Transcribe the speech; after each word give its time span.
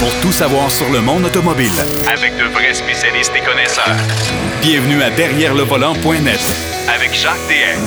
pour 0.00 0.12
tout 0.20 0.32
savoir 0.32 0.70
sur 0.70 0.90
le 0.90 1.00
monde 1.00 1.24
automobile. 1.24 1.70
Avec 2.12 2.36
de 2.36 2.44
vrais 2.52 2.74
spécialistes 2.74 3.32
et 3.36 3.40
connaisseurs. 3.44 3.96
Bienvenue 4.62 5.02
à 5.02 5.10
Derrière 5.10 5.54
le 5.54 5.62
volant.net 5.62 6.40
Avec 6.94 7.14
Jacques 7.14 7.36
DM. 7.48 7.80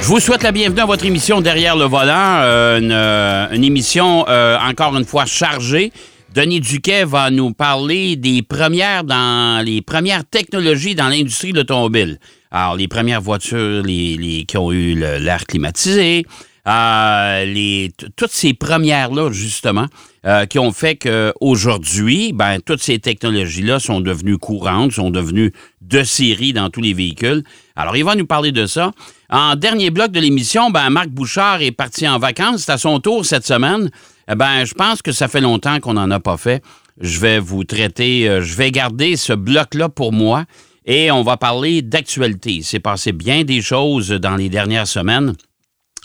Je 0.00 0.06
vous 0.06 0.20
souhaite 0.20 0.42
la 0.42 0.52
bienvenue 0.52 0.80
à 0.80 0.86
votre 0.86 1.04
émission 1.06 1.40
Derrière 1.40 1.76
le 1.76 1.84
volant, 1.84 2.40
euh, 2.42 2.78
une, 2.80 2.92
euh, 2.92 3.46
une 3.52 3.64
émission 3.64 4.24
euh, 4.28 4.58
encore 4.58 4.96
une 4.96 5.04
fois 5.04 5.24
chargée. 5.26 5.92
Denis 6.34 6.60
Duquet 6.60 7.04
va 7.04 7.30
nous 7.30 7.52
parler 7.52 8.16
des 8.16 8.42
premières 8.42 9.04
dans 9.04 9.64
les 9.64 9.82
premières 9.82 10.24
technologies 10.24 10.94
dans 10.94 11.08
l'industrie 11.08 11.52
de 11.52 11.58
l'automobile. 11.58 12.18
Alors, 12.50 12.76
les 12.76 12.88
premières 12.88 13.20
voitures 13.20 13.82
les, 13.84 14.16
les- 14.16 14.44
qui 14.44 14.56
ont 14.58 14.72
eu 14.72 14.94
l'air 14.94 15.44
climatisé, 15.46 16.24
euh, 16.66 17.44
les, 17.44 17.92
toutes 18.16 18.30
ces 18.32 18.54
premières-là, 18.54 19.30
justement, 19.30 19.86
euh, 20.24 20.46
qui 20.46 20.58
ont 20.58 20.70
fait 20.72 20.96
qu'aujourd'hui, 20.96 22.32
ben, 22.32 22.60
toutes 22.60 22.80
ces 22.80 22.98
technologies-là 22.98 23.80
sont 23.80 24.00
devenues 24.00 24.38
courantes, 24.38 24.92
sont 24.92 25.10
devenues 25.10 25.52
de 25.80 26.04
série 26.04 26.52
dans 26.52 26.70
tous 26.70 26.80
les 26.80 26.94
véhicules. 26.94 27.42
Alors, 27.74 27.96
il 27.96 28.04
va 28.04 28.14
nous 28.14 28.26
parler 28.26 28.52
de 28.52 28.66
ça. 28.66 28.92
En 29.30 29.56
dernier 29.56 29.90
bloc 29.90 30.12
de 30.12 30.20
l'émission, 30.20 30.70
ben, 30.70 30.90
Marc 30.90 31.08
Bouchard 31.08 31.60
est 31.62 31.72
parti 31.72 32.06
en 32.06 32.18
vacances. 32.18 32.62
C'est 32.64 32.72
à 32.72 32.78
son 32.78 33.00
tour 33.00 33.26
cette 33.26 33.46
semaine. 33.46 33.90
Eh 34.30 34.34
ben, 34.34 34.64
je 34.64 34.74
pense 34.74 35.02
que 35.02 35.10
ça 35.10 35.26
fait 35.26 35.40
longtemps 35.40 35.80
qu'on 35.80 35.94
n'en 35.94 36.10
a 36.10 36.20
pas 36.20 36.36
fait. 36.36 36.62
Je 37.00 37.18
vais 37.18 37.40
vous 37.40 37.64
traiter, 37.64 38.28
euh, 38.28 38.42
je 38.42 38.54
vais 38.54 38.70
garder 38.70 39.16
ce 39.16 39.32
bloc-là 39.32 39.88
pour 39.88 40.12
moi 40.12 40.44
et 40.84 41.10
on 41.10 41.22
va 41.22 41.36
parler 41.36 41.82
d'actualité. 41.82 42.52
Il 42.52 42.64
s'est 42.64 42.80
passé 42.80 43.12
bien 43.12 43.44
des 43.44 43.60
choses 43.60 44.10
dans 44.10 44.36
les 44.36 44.48
dernières 44.48 44.86
semaines. 44.86 45.34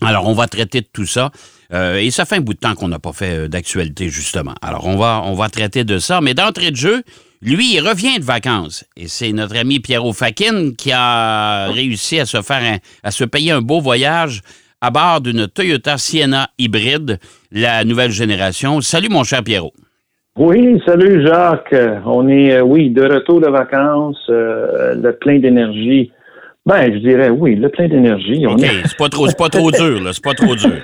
Alors, 0.05 0.27
on 0.27 0.33
va 0.33 0.47
traiter 0.47 0.81
de 0.81 0.87
tout 0.91 1.05
ça. 1.05 1.31
Euh, 1.73 1.97
et 1.97 2.11
ça 2.11 2.25
fait 2.25 2.35
un 2.35 2.41
bout 2.41 2.53
de 2.53 2.59
temps 2.59 2.75
qu'on 2.75 2.87
n'a 2.87 2.99
pas 2.99 3.13
fait 3.13 3.35
euh, 3.45 3.47
d'actualité, 3.47 4.09
justement. 4.09 4.53
Alors, 4.61 4.85
on 4.87 4.95
va, 4.95 5.21
on 5.25 5.33
va 5.33 5.49
traiter 5.49 5.83
de 5.83 5.97
ça. 5.97 6.21
Mais 6.21 6.33
d'entrée 6.33 6.71
de 6.71 6.75
jeu, 6.75 7.01
lui, 7.41 7.76
il 7.76 7.81
revient 7.81 8.20
de 8.20 8.23
vacances. 8.23 8.85
Et 8.95 9.07
c'est 9.07 9.31
notre 9.34 9.57
ami 9.57 9.79
Pierrot 9.79 10.13
Fakin 10.13 10.71
qui 10.77 10.91
a 10.93 11.67
réussi 11.71 12.20
à 12.20 12.26
se 12.26 12.41
faire 12.41 12.62
un- 12.63 12.77
à 13.04 13.12
se 13.12 13.23
payer 13.23 13.51
un 13.51 13.62
beau 13.62 13.81
voyage 13.81 14.41
à 14.81 14.91
bord 14.91 15.21
d'une 15.21 15.48
Toyota 15.48 15.98
Sienna 15.98 16.49
hybride, 16.59 17.17
la 17.51 17.84
nouvelle 17.84 18.11
génération. 18.11 18.79
Salut, 18.82 19.09
mon 19.09 19.23
cher 19.23 19.43
Pierrot. 19.43 19.73
Oui, 20.37 20.79
salut 20.85 21.26
Jacques. 21.26 21.73
On 22.05 22.27
est, 22.27 22.54
euh, 22.54 22.61
oui, 22.61 22.91
de 22.91 23.01
retour 23.01 23.41
de 23.41 23.48
vacances, 23.49 24.23
le 24.29 25.11
plein 25.20 25.39
d'énergie. 25.39 26.11
Ben, 26.68 26.93
je 26.93 26.98
dirais 26.99 27.29
oui, 27.29 27.55
le 27.55 27.70
plein 27.70 27.87
d'énergie. 27.87 28.46
OK, 28.46 28.62
est- 28.62 28.85
c'est 28.87 28.98
pas 28.98 29.07
trop, 29.10 29.27
c'est 29.27 29.37
pas 29.37 29.49
trop 29.49 29.71
dur, 29.71 30.01
là. 30.04 30.12
C'est 30.13 30.23
pas 30.23 30.34
trop 30.34 30.55
dur. 30.55 30.71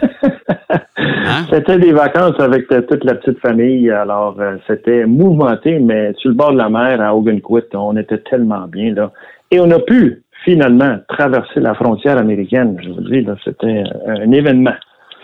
Hein? 1.26 1.46
C'était 1.52 1.80
des 1.80 1.94
vacances 1.94 2.38
avec 2.40 2.70
euh, 2.72 2.82
toute 2.82 3.04
la 3.06 3.16
petite 3.16 3.40
famille. 3.40 3.90
Alors, 3.90 4.36
euh, 4.40 4.58
c'était 4.68 5.06
mouvementé, 5.06 5.80
mais 5.80 6.14
sur 6.18 6.30
le 6.30 6.36
bord 6.36 6.52
de 6.52 6.58
la 6.58 6.70
mer 6.70 7.00
à 7.02 7.16
Ogunquit, 7.16 7.64
on 7.74 7.96
était 7.96 8.18
tellement 8.30 8.68
bien 8.68 8.94
là. 8.94 9.12
Et 9.50 9.60
on 9.60 9.72
a 9.72 9.80
pu 9.80 10.22
finalement 10.44 10.98
traverser 11.08 11.62
la 11.62 11.76
frontière 11.76 12.18
américaine. 12.18 12.78
Je 12.84 12.90
vous 12.90 13.02
dis, 13.10 13.22
là, 13.22 13.36
c'était 13.44 13.84
euh, 14.08 14.26
un 14.26 14.32
événement. 14.34 14.74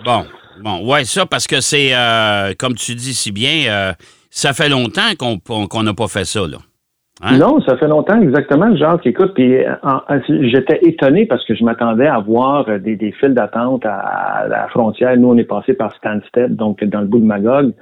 Bon, 0.05 0.23
bon, 0.63 0.89
ouais, 0.89 1.03
ça, 1.03 1.25
parce 1.25 1.47
que 1.47 1.59
c'est, 1.59 1.89
euh, 1.93 2.53
comme 2.57 2.75
tu 2.75 2.95
dis 2.95 3.13
si 3.13 3.31
bien, 3.33 3.69
euh, 3.69 3.91
ça 4.29 4.53
fait 4.53 4.69
longtemps 4.69 5.11
qu'on 5.19 5.37
qu'on 5.67 5.83
n'a 5.83 5.93
pas 5.93 6.07
fait 6.07 6.25
ça, 6.25 6.41
là. 6.41 6.57
Hein? 7.21 7.37
Non, 7.37 7.59
ça 7.61 7.75
fait 7.77 7.87
longtemps 7.87 8.21
exactement, 8.21 8.73
Jacques. 8.75 9.05
Écoute, 9.05 9.33
puis 9.33 9.57
j'étais 10.29 10.79
étonné 10.83 11.25
parce 11.25 11.45
que 11.45 11.53
je 11.53 11.63
m'attendais 11.63 12.07
à 12.07 12.19
voir 12.19 12.67
euh, 12.69 12.79
des, 12.79 12.95
des 12.95 13.11
files 13.11 13.33
d'attente 13.33 13.85
à, 13.85 13.97
à 13.97 14.47
la 14.47 14.67
frontière. 14.69 15.17
Nous, 15.17 15.27
on 15.27 15.37
est 15.37 15.43
passé 15.43 15.73
par 15.73 15.93
Stansted, 15.95 16.55
donc 16.55 16.83
dans 16.83 17.01
le 17.01 17.07
bout 17.07 17.19
de 17.19 17.25
Magog. 17.25 17.73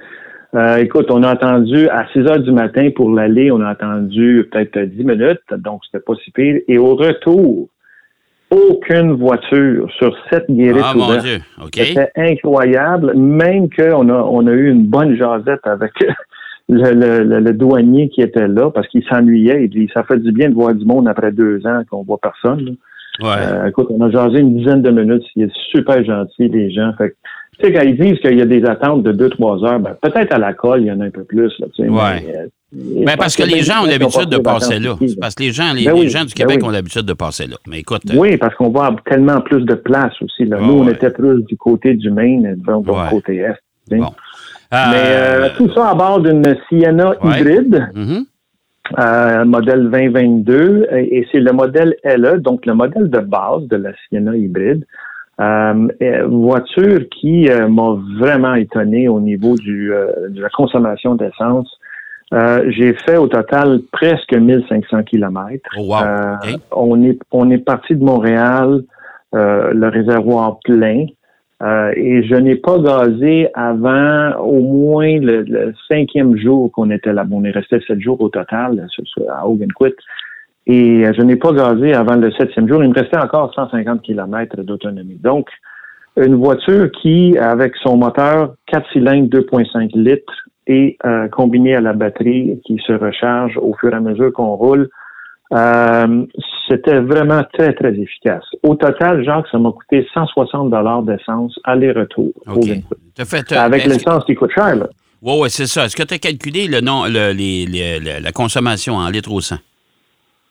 Euh, 0.54 0.78
écoute, 0.78 1.06
on 1.10 1.22
a 1.22 1.30
attendu 1.30 1.88
à 1.90 2.06
6 2.12 2.20
heures 2.20 2.38
du 2.40 2.52
matin 2.52 2.88
pour 2.96 3.10
l'aller, 3.10 3.52
on 3.52 3.60
a 3.60 3.68
attendu 3.68 4.48
peut-être 4.50 4.78
10 4.78 5.04
minutes, 5.04 5.40
donc 5.58 5.82
c'était 5.84 6.02
pas 6.02 6.14
si 6.24 6.30
pire. 6.30 6.60
Et 6.68 6.78
au 6.78 6.94
retour, 6.94 7.68
aucune 8.50 9.12
voiture 9.12 9.90
sur 9.98 10.16
cette 10.30 10.50
guérite 10.50 10.82
Ah, 10.82 10.94
mon. 10.96 11.16
Dieu, 11.18 11.38
OK. 11.62 11.74
C'était 11.74 12.10
incroyable, 12.16 13.12
même 13.14 13.68
qu'on 13.68 14.08
a, 14.08 14.22
on 14.22 14.46
a 14.46 14.52
eu 14.52 14.70
une 14.70 14.86
bonne 14.86 15.16
jasette 15.16 15.66
avec 15.66 15.92
le, 16.68 16.92
le- 16.92 17.24
le- 17.24 17.40
le 17.40 17.52
douanier 17.52 18.08
qui 18.10 18.20
était 18.20 18.46
là 18.48 18.70
parce 18.70 18.86
qu'il 18.88 19.02
s'ennuyait. 19.04 19.64
Il 19.64 19.70
dit 19.70 19.88
ça 19.94 20.02
fait 20.04 20.18
du 20.18 20.32
bien 20.32 20.50
de 20.50 20.54
voir 20.54 20.74
du 20.74 20.84
monde 20.84 21.08
après 21.08 21.32
deux 21.32 21.66
ans 21.66 21.82
qu'on 21.90 22.02
voit 22.02 22.18
personne. 22.18 22.64
là. 22.64 22.72
Ouais. 23.20 23.36
Euh, 23.52 23.66
écoute, 23.68 23.88
on 23.90 24.00
a 24.02 24.10
jasé 24.10 24.38
une 24.38 24.56
dizaine 24.58 24.80
de 24.82 24.90
minutes. 24.90 25.24
Il 25.34 25.44
est 25.44 25.52
super 25.72 26.04
gentil, 26.04 26.48
les 26.48 26.70
gens. 26.70 26.92
Fait 26.96 27.10
que, 27.10 27.14
tu 27.58 27.66
sais, 27.66 27.72
quand 27.72 27.82
ils 27.82 27.98
disent 27.98 28.20
qu'il 28.20 28.38
y 28.38 28.42
a 28.42 28.46
des 28.46 28.64
attentes 28.64 29.02
de 29.02 29.10
deux, 29.10 29.28
trois 29.30 29.60
heures, 29.64 29.80
ben, 29.80 29.96
peut-être 30.00 30.32
à 30.32 30.38
la 30.38 30.52
colle, 30.54 30.82
il 30.82 30.86
y 30.86 30.92
en 30.92 31.00
a 31.00 31.06
un 31.06 31.10
peu 31.10 31.24
plus. 31.24 31.50
Là, 31.58 31.66
tu 31.74 31.82
sais, 31.82 31.88
Ouais. 31.88 31.98
mais, 32.24 32.36
euh, 32.36 33.04
Ben, 33.06 33.16
parce 33.18 33.34
que 33.34 33.42
les 33.42 33.60
gens 33.62 33.82
ont 33.82 33.86
l'habitude 33.86 34.28
de 34.28 34.36
passer 34.38 34.78
là. 34.78 34.94
Parce 35.20 35.34
que 35.34 35.42
les 35.42 35.50
gens, 35.52 35.72
les, 35.74 35.86
Ben 35.86 35.94
les 35.96 36.08
gens 36.10 36.20
du 36.20 36.26
ben 36.26 36.34
Québec 36.46 36.58
oui. 36.62 36.68
ont 36.68 36.70
l'habitude 36.70 37.06
de 37.06 37.12
passer 37.14 37.46
là. 37.48 37.56
Mais 37.66 37.80
écoute, 37.80 38.02
euh, 38.10 38.16
Oui, 38.16 38.36
parce 38.36 38.54
qu'on 38.54 38.68
voit 38.68 38.94
tellement 39.06 39.40
plus 39.40 39.62
de 39.64 39.74
place 39.74 40.12
aussi. 40.22 40.44
Là. 40.44 40.58
Ah, 40.60 40.64
Nous, 40.64 40.74
on 40.74 40.84
ouais. 40.86 40.92
était 40.92 41.10
plus 41.10 41.42
du 41.44 41.56
côté 41.56 41.94
du 41.94 42.10
Maine, 42.12 42.56
donc, 42.66 42.86
Ouais. 42.86 42.94
côté 43.10 43.36
Est. 43.38 43.56
bon. 43.96 44.12
Mais 44.70 44.78
Euh, 44.78 45.44
euh, 45.44 45.48
tout 45.56 45.70
ça 45.74 45.90
à 45.90 45.94
bord 45.94 46.20
d'une 46.20 46.44
Sienna 46.68 47.10
Ouais. 47.22 47.40
hybride, 47.40 47.88
mhm. 47.94 48.24
euh, 48.98 49.44
modèle 49.44 49.88
2022, 49.90 50.88
et, 50.92 51.18
et 51.18 51.28
c'est 51.32 51.40
le 51.40 51.52
modèle 51.52 51.94
LE, 52.04 52.38
donc 52.40 52.66
le 52.66 52.74
modèle 52.74 53.08
de 53.08 53.20
base 53.20 53.62
de 53.68 53.76
la 53.76 53.90
Sienna 54.08 54.36
hybride. 54.36 54.84
Euh, 55.40 55.86
voiture 56.26 56.98
qui 57.20 57.48
euh, 57.48 57.68
m'a 57.68 57.96
vraiment 58.18 58.54
étonné 58.54 59.06
au 59.08 59.20
niveau 59.20 59.54
du, 59.54 59.92
euh, 59.94 60.28
de 60.30 60.42
la 60.42 60.48
consommation 60.48 61.14
d'essence. 61.14 61.70
Euh, 62.34 62.64
J'ai 62.70 62.92
fait 62.92 63.16
au 63.16 63.28
total 63.28 63.80
presque 63.92 64.32
1500 64.34 65.04
kilomètres. 65.04 65.70
Oh, 65.78 65.92
wow. 65.92 66.58
On 66.72 67.02
est 67.04 67.18
on 67.30 67.48
est 67.50 67.58
parti 67.64 67.94
de 67.94 68.02
Montréal, 68.02 68.82
euh, 69.34 69.72
le 69.72 69.88
réservoir 69.88 70.58
plein, 70.64 71.06
euh, 71.60 71.92
et 71.96 72.22
je 72.22 72.34
n'ai 72.36 72.54
pas 72.54 72.78
gazé 72.78 73.48
avant 73.54 74.36
au 74.38 74.60
moins 74.60 75.18
le, 75.18 75.74
cinquième 75.88 76.36
jour 76.36 76.70
qu'on 76.70 76.90
était 76.90 77.12
là. 77.12 77.26
On 77.30 77.42
est 77.44 77.50
resté 77.50 77.80
sept 77.86 78.00
jours 78.00 78.20
au 78.20 78.28
total 78.28 78.86
à 79.28 79.48
Ogunquit. 79.48 79.94
Et 80.66 81.04
euh, 81.04 81.12
je 81.16 81.22
n'ai 81.22 81.36
pas 81.36 81.52
gazé 81.52 81.94
avant 81.94 82.16
le 82.16 82.30
septième 82.32 82.68
jour. 82.68 82.82
Il 82.84 82.90
me 82.90 82.94
restait 82.94 83.18
encore 83.18 83.52
150 83.54 84.02
km 84.02 84.62
d'autonomie. 84.62 85.18
Donc, 85.20 85.48
une 86.16 86.36
voiture 86.36 86.90
qui, 86.92 87.36
avec 87.38 87.74
son 87.76 87.96
moteur 87.96 88.54
4 88.66 88.86
cylindres 88.92 89.28
2.5 89.28 89.98
litres 89.98 90.48
et 90.66 90.96
euh, 91.06 91.28
combiné 91.28 91.74
à 91.74 91.80
la 91.80 91.92
batterie 91.92 92.60
qui 92.64 92.78
se 92.86 92.92
recharge 92.92 93.56
au 93.56 93.74
fur 93.80 93.92
et 93.92 93.96
à 93.96 94.00
mesure 94.00 94.32
qu'on 94.32 94.54
roule, 94.54 94.90
euh, 95.54 96.26
c'était 96.68 97.00
vraiment 97.00 97.42
très, 97.52 97.72
très 97.72 97.94
efficace. 97.94 98.44
Au 98.62 98.74
total, 98.74 99.24
Jacques, 99.24 99.46
ça 99.50 99.58
m'a 99.58 99.70
coûté 99.72 100.06
160 100.12 100.70
dollars 100.70 101.02
d'essence 101.02 101.58
aller-retour. 101.64 102.32
fait, 103.24 103.52
Avec 103.52 103.84
que- 103.84 103.88
l'essence 103.88 104.24
qui 104.24 104.34
coûte 104.34 104.50
cher, 104.54 104.76
là. 104.76 104.86
Ouais, 105.22 105.38
ouais, 105.40 105.48
c'est 105.48 105.66
ça. 105.66 105.86
Est-ce 105.86 105.96
que 105.96 106.02
tu 106.04 106.14
as 106.14 106.18
calculé 106.18 106.68
le 106.68 106.80
nom, 106.80 107.04
le- 107.06 107.32
les- 107.32 107.66
les- 107.66 107.98
le- 107.98 108.22
la 108.22 108.32
consommation 108.32 108.94
en 108.96 109.08
litres 109.08 109.32
au 109.32 109.40
100? 109.40 109.56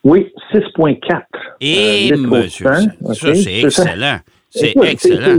Oui, 0.04 0.32
6,4 0.52 1.26
Et 1.60 2.10
euh, 2.12 2.16
au 2.16 2.18
monsieur, 2.20 2.66
100, 2.66 3.14
ça, 3.14 3.34
c'est 3.34 3.60
excellent. 3.60 4.18
C'est 4.50 4.74
excellent. 4.82 5.38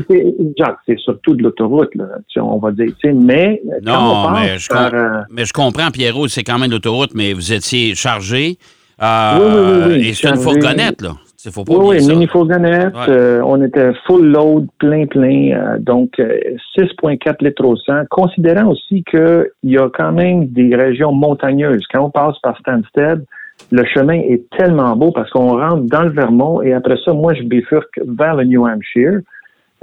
Jacques, 0.58 0.78
c'est 0.86 1.00
surtout 1.00 1.34
de 1.36 1.44
l'autoroute, 1.44 1.90
on 2.38 2.58
va 2.58 2.72
dire. 2.72 2.92
Mais 3.14 3.62
quand 3.66 3.92
Non, 3.92 4.00
on 4.00 4.28
passe 4.34 4.42
mais 4.44 4.58
je, 4.60 4.68
par, 4.70 4.94
euh, 4.94 5.22
mais 5.32 5.46
je 5.46 5.54
comprends, 5.54 5.90
Pierrot, 5.92 6.28
c'est 6.28 6.44
quand 6.44 6.60
même 6.60 6.70
l'autoroute, 6.72 7.12
mais 7.16 7.34
vous 7.34 7.52
étiez 7.54 7.96
chargé. 7.96 8.58
Euh, 9.02 9.38
Oui, 9.40 9.46
oui, 9.46 9.62
oui, 9.62 9.88
oui, 9.88 10.08
et 10.10 10.14
c'est 10.14 10.30
une 10.30 10.36
chargé. 10.36 10.42
fourgonnette, 10.44 11.02
là. 11.02 11.12
Il 11.46 11.52
faut 11.54 11.64
pas 11.64 11.74
Oui, 11.74 11.98
oui, 12.02 12.08
mini 12.08 12.28
fourgonnette. 12.28 12.94
Ouais. 12.94 13.10
euh, 13.10 13.42
on 13.46 13.64
était 13.64 13.94
full 14.06 14.26
load, 14.28 14.68
plein, 14.78 15.06
plein. 15.06 15.52
euh, 15.54 15.78
donc, 15.80 16.20
euh, 16.20 16.38
6,4 16.78 17.42
litres 17.42 17.64
au 17.64 17.78
100. 17.78 18.08
Considérant 18.10 18.68
aussi 18.72 19.04
qu'il 19.10 19.48
y 19.64 19.78
a 19.78 19.88
quand 19.90 20.12
même 20.12 20.48
des 20.48 20.76
régions 20.76 21.14
montagneuses. 21.14 21.86
Quand 21.94 22.04
on 22.04 22.10
passe 22.10 22.38
par 22.44 22.58
Stansted, 22.58 23.24
le 23.72 23.86
chemin 23.86 24.16
est 24.20 24.44
tellement 24.58 24.96
beau 24.98 25.12
parce 25.12 25.30
qu'on 25.32 25.58
rentre 25.58 25.84
dans 25.84 26.04
le 26.04 26.10
Vermont 26.10 26.62
et 26.62 26.74
après 26.74 26.98
ça, 27.06 27.14
moi, 27.14 27.34
je 27.34 27.44
bifurque 27.44 28.00
vers 28.06 28.36
le 28.36 28.44
New 28.44 28.66
Hampshire 28.68 29.20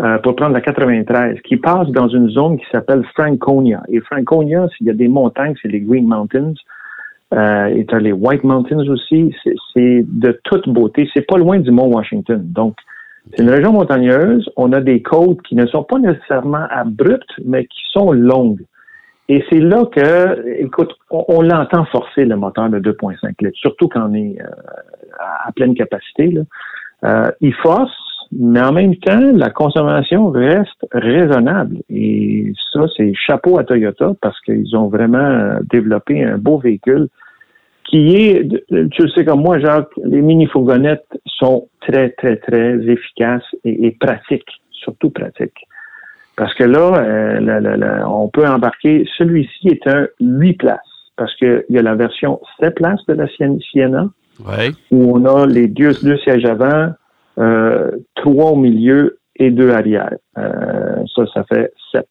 euh, 0.03 0.19
pour 0.19 0.37
prendre 0.37 0.53
la 0.53 0.61
93, 0.61 1.41
qui 1.41 1.57
passe 1.57 1.89
dans 1.89 2.09
une 2.09 2.29
zone 2.29 2.59
qui 2.59 2.67
s'appelle 2.71 3.03
Franconia. 3.15 3.83
Et 3.89 4.01
Franconia, 4.01 4.67
s'il 4.77 4.89
y 4.89 4.91
a 4.91 4.95
des 4.95 5.09
montagnes, 5.09 5.55
c'est 5.63 5.69
les 5.69 5.81
Green 5.81 6.07
Mountains. 6.07 6.53
Euh, 7.35 7.67
et 7.67 7.85
t'as 7.87 7.99
les 7.99 8.13
White 8.13 8.45
Mountains 8.45 8.87
aussi. 8.89 9.35
C'est- 9.43 10.05
de 10.07 10.41
toute 10.45 10.69
beauté. 10.69 11.09
C'est 11.13 11.27
pas 11.27 11.37
loin 11.37 11.59
du 11.59 11.71
Mont 11.71 11.89
Washington. 11.89 12.41
Donc, 12.43 12.77
c'est 13.35 13.43
une 13.43 13.51
région 13.51 13.73
montagneuse. 13.73 14.49
On 14.57 14.73
a 14.73 14.81
des 14.81 15.03
côtes 15.03 15.43
qui 15.43 15.55
ne 15.57 15.67
sont 15.67 15.83
pas 15.83 15.99
nécessairement 15.99 16.67
abruptes, 16.71 17.35
mais 17.45 17.65
qui 17.67 17.81
sont 17.93 18.13
longues. 18.13 18.63
Et 19.29 19.45
c'est 19.51 19.59
là 19.59 19.85
que, 19.87 20.61
écoute, 20.61 20.95
on, 21.11 21.25
on 21.29 21.43
l'entend 21.43 21.85
forcer 21.87 22.25
le 22.25 22.37
moteur 22.37 22.69
de 22.71 22.79
2.5 22.79 23.43
litres, 23.43 23.59
surtout 23.59 23.89
quand 23.89 24.09
on 24.09 24.15
est 24.15 24.41
euh, 24.41 24.47
à 25.45 25.51
pleine 25.53 25.75
capacité. 25.75 26.29
Là. 26.29 26.43
Euh, 27.05 27.31
il 27.41 27.53
force, 27.55 27.91
mais 28.33 28.61
en 28.61 28.73
même 28.73 28.97
temps, 28.97 29.33
la 29.35 29.51
consommation 29.51 30.31
reste 30.31 30.87
raisonnable. 30.93 31.79
Et 31.89 32.53
ça, 32.73 32.81
c'est 32.97 33.13
chapeau 33.15 33.59
à 33.59 33.65
Toyota 33.65 34.13
parce 34.21 34.41
qu'ils 34.41 34.77
ont 34.77 34.89
vraiment 34.89 35.59
développé 35.71 36.23
un 36.25 36.39
beau 36.39 36.59
véhicule 36.59 37.09
qui 37.89 38.17
est, 38.17 38.49
tu 38.91 39.09
sais 39.11 39.25
comme 39.25 39.43
moi, 39.43 39.59
Jacques, 39.59 39.93
les 40.05 40.21
mini-fourgonnettes 40.21 41.07
sont 41.25 41.69
très, 41.81 42.11
très, 42.11 42.37
très 42.37 42.79
efficaces 42.87 43.45
et, 43.65 43.93
pratiques, 43.93 44.51
surtout 44.73 45.11
pratiques. 45.11 45.67
Parce 46.37 46.53
que 46.55 46.65
là, 46.65 46.99
euh, 46.99 48.03
on 48.07 48.29
peut 48.29 48.47
embarquer, 48.47 49.07
celui-ci 49.17 49.69
est 49.69 49.87
un 49.87 50.09
8 50.21 50.55
places, 50.55 50.81
parce 51.17 51.35
qu'il 51.37 51.65
y 51.71 51.79
a 51.79 51.83
la 51.83 51.95
version 51.95 52.41
7 52.61 52.75
places 52.75 53.07
de 53.07 53.15
la 53.15 53.27
Sienna, 53.29 54.09
où 54.91 55.17
on 55.17 55.25
a 55.25 55.47
les 55.47 55.69
deux, 55.69 55.93
deux 56.03 56.19
sièges 56.19 56.45
avant, 56.45 56.93
trois 57.37 58.51
au 58.53 58.57
milieu 58.57 59.19
et 59.39 59.51
deux 59.51 59.71
arrière. 59.71 60.15
Euh, 60.39 61.05
ça, 61.15 61.25
ça 61.35 61.45
fait 61.45 61.73
7. 61.93 62.07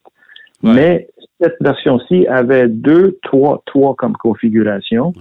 Mais 0.64 1.08
cette 1.40 1.58
version-ci 1.62 2.28
avait 2.28 2.68
deux, 2.68 3.18
trois, 3.24 3.62
trois 3.66 3.96
comme 3.96 4.14
configuration. 4.14 5.14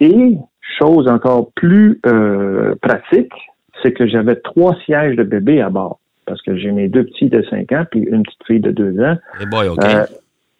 Et 0.00 0.36
chose 0.78 1.08
encore 1.08 1.50
plus 1.52 2.00
euh, 2.06 2.74
pratique, 2.82 3.32
c'est 3.82 3.92
que 3.92 4.06
j'avais 4.06 4.36
trois 4.36 4.76
sièges 4.84 5.16
de 5.16 5.22
bébé 5.22 5.60
à 5.60 5.70
bord. 5.70 5.98
Parce 6.26 6.42
que 6.42 6.56
j'ai 6.56 6.70
mes 6.70 6.88
deux 6.88 7.04
petits 7.04 7.30
de 7.30 7.42
5 7.48 7.72
ans 7.72 7.84
puis 7.90 8.00
une 8.00 8.22
petite 8.22 8.44
fille 8.46 8.60
de 8.60 8.70
2 8.70 9.02
ans. 9.02 9.16
Hey 9.40 9.46
boy, 9.46 9.68
euh, 9.68 10.04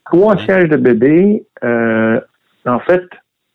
trois 0.06 0.38
sièges 0.38 0.70
de 0.70 0.76
bébé. 0.76 1.44
Euh, 1.62 2.18
en 2.64 2.78
fait, 2.80 3.04